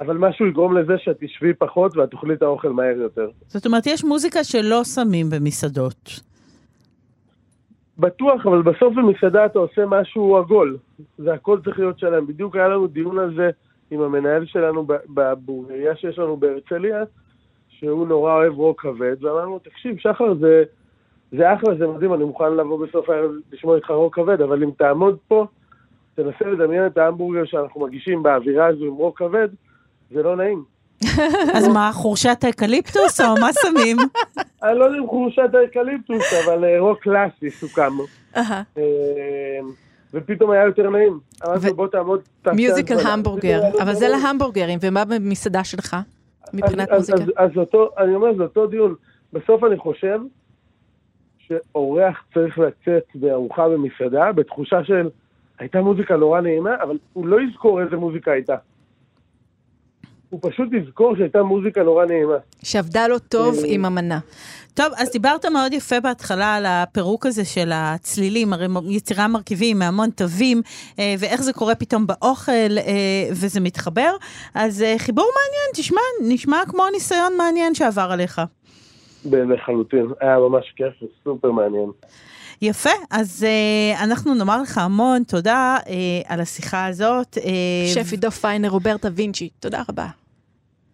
[0.00, 3.28] אבל משהו יגרום לזה שאת תשבי פחות ואת תאכלי את האוכל מהר יותר.
[3.46, 6.20] זאת אומרת, יש מוזיקה שלא שמים במסעדות.
[7.98, 10.76] בטוח, אבל בסוף במסעדה אתה עושה משהו עגול.
[11.18, 12.26] זה הכל צריך להיות שלם.
[12.26, 13.50] בדיוק היה לנו דיון על זה
[13.90, 17.04] עם המנהל שלנו בבורגריה שיש לנו בהרצליה,
[17.68, 20.64] שהוא נורא אוהב רוק כבד, ואמרנו, תקשיב, שחר, זה,
[21.32, 24.70] זה אחלה, זה מדהים, אני מוכן לבוא בסוף הערב לשמוע איתך רוק כבד, אבל אם
[24.70, 25.46] תעמוד פה,
[26.14, 29.48] תנסה לדמיין את ההמבורגר שאנחנו מגישים באווירה הזו עם רוק כבד,
[30.10, 30.64] זה לא נעים.
[31.56, 33.96] אז מה, חורשת האקליפטוס או מה שמים?
[34.62, 37.92] אני לא יודע אם חורשת האקליפטוס, אבל אה, רוק קלאסי סוכם.
[40.16, 41.20] ופתאום היה יותר נעים.
[41.46, 42.94] אמרתי, בוא תעמוד, תעשה מיוזיקל.
[43.06, 44.08] המבורגר, אבל זה.
[44.08, 45.96] להמבורגרים, ומה במסעדה שלך?
[46.54, 47.22] מבחינת מוזיקה?
[47.36, 48.94] אז אותו, אני אומר, זה אותו דיון.
[49.32, 50.20] בסוף אני חושב
[51.38, 55.08] שאורח צריך לצאת בארוחה במסעדה בתחושה של
[55.58, 58.56] הייתה מוזיקה נורא נעימה, אבל הוא לא יזכור איזה מוזיקה הייתה.
[60.30, 62.36] הוא פשוט יזכור שהייתה מוזיקה נורא נעימה.
[62.62, 64.18] שעבדה לו טוב אה, עם המנה.
[64.74, 70.10] טוב, אז דיברת מאוד יפה בהתחלה על הפירוק הזה של הצלילים, הרי יצירה מרכיבים מהמון
[70.10, 70.62] תווים,
[70.98, 74.10] אה, ואיך זה קורה פתאום באוכל, אה, וזה מתחבר.
[74.54, 76.00] אז חיבור מעניין, תשמע,
[76.34, 78.40] נשמע כמו ניסיון מעניין שעבר עליך.
[79.24, 80.06] לחלוטין.
[80.20, 81.90] היה ממש כיף וסופר מעניין.
[82.62, 85.94] יפה, אז אה, אנחנו נאמר לך המון תודה אה,
[86.26, 87.38] על השיחה הזאת.
[87.38, 90.06] אה, שף עידו פיינר, רוברטה וינצ'י, תודה רבה.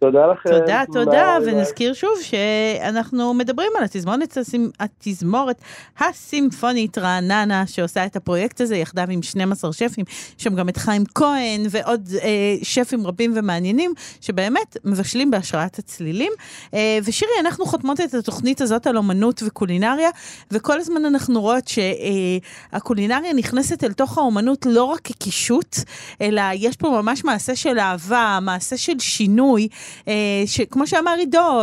[0.03, 0.51] תודה לכם.
[0.51, 1.55] תודה, תודה, ביי, ביי.
[1.55, 5.63] ונזכיר שוב שאנחנו מדברים על התזמורת, הסימ- התזמורת
[5.99, 10.05] הסימפונית רעננה, שעושה את הפרויקט הזה יחדיו עם 12 שפים,
[10.39, 12.29] שם גם את חיים כהן ועוד אה,
[12.63, 16.33] שפים רבים ומעניינים, שבאמת מבשלים בהשראת הצלילים.
[16.75, 20.11] אה, ושירי, אנחנו חותמות את התוכנית הזאת על אומנות וקולינריה,
[20.51, 25.77] וכל הזמן אנחנו רואות שהקולינריה נכנסת אל תוך האומנות לא רק כקישוט,
[26.21, 29.69] אלא יש פה ממש מעשה של אהבה, מעשה של שינוי.
[30.09, 30.13] אה,
[30.47, 31.63] שכמו שאמר עידו,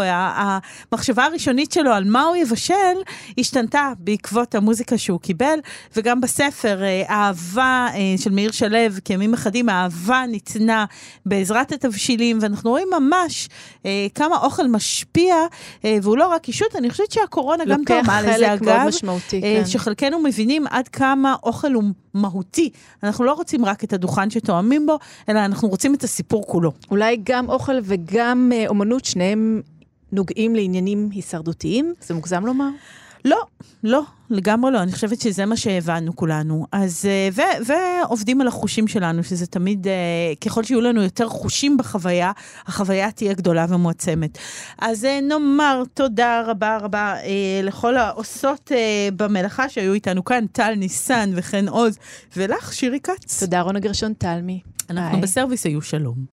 [0.92, 2.74] המחשבה הראשונית שלו על מה הוא יבשל,
[3.38, 5.60] השתנתה בעקבות המוזיקה שהוא קיבל,
[5.96, 8.70] וגם בספר, אה, אהבה אה, של מאיר שלו,
[9.06, 10.86] כימים אחדים, האהבה ניתנה
[11.26, 13.50] בעזרת התבשילים, ואנחנו רואים ממש
[14.16, 15.36] כמה אוכל משפיע,
[15.84, 18.88] והוא לא רק קישוט, אני חושבת שהקורונה גם לוקח תרמה לזה, חלק מאוד אגב.
[18.88, 19.64] משמעותי, כן.
[19.66, 22.70] שחלקנו מבינים עד כמה אוכל הוא מהותי.
[23.04, 25.00] אנחנו לא רוצים רק את הדוכן שתואמים בו,
[25.30, 26.72] אלא אנחנו רוצים את הסיפור כולו.
[26.92, 29.62] אולי גם אוכל וגם אה, אומנות, שניהם
[30.12, 31.94] נוגעים לעניינים הישרדותיים?
[32.02, 32.70] זה מוגזם לומר?
[33.26, 33.44] לא,
[33.84, 34.82] לא, לגמרי לא.
[34.82, 36.66] אני חושבת שזה מה שהבנו כולנו.
[36.72, 39.94] אז, אה, ו, ועובדים על החושים שלנו, שזה תמיד, אה,
[40.42, 42.32] ככל שיהיו לנו יותר חושים בחוויה,
[42.66, 44.38] החוויה תהיה גדולה ומועצמת.
[44.78, 47.16] אז נאמר תודה רבה רבה
[47.64, 48.72] לכל העושות
[49.16, 51.98] במלאכה שהיו איתנו כאן, טל ניסן וחן עוז,
[52.38, 53.44] ולך, שירי כץ.
[53.44, 54.62] תודה, רונה גרשון תלמי.
[54.90, 55.22] אנחנו ביי.
[55.22, 56.26] בסרוויס היו שלום.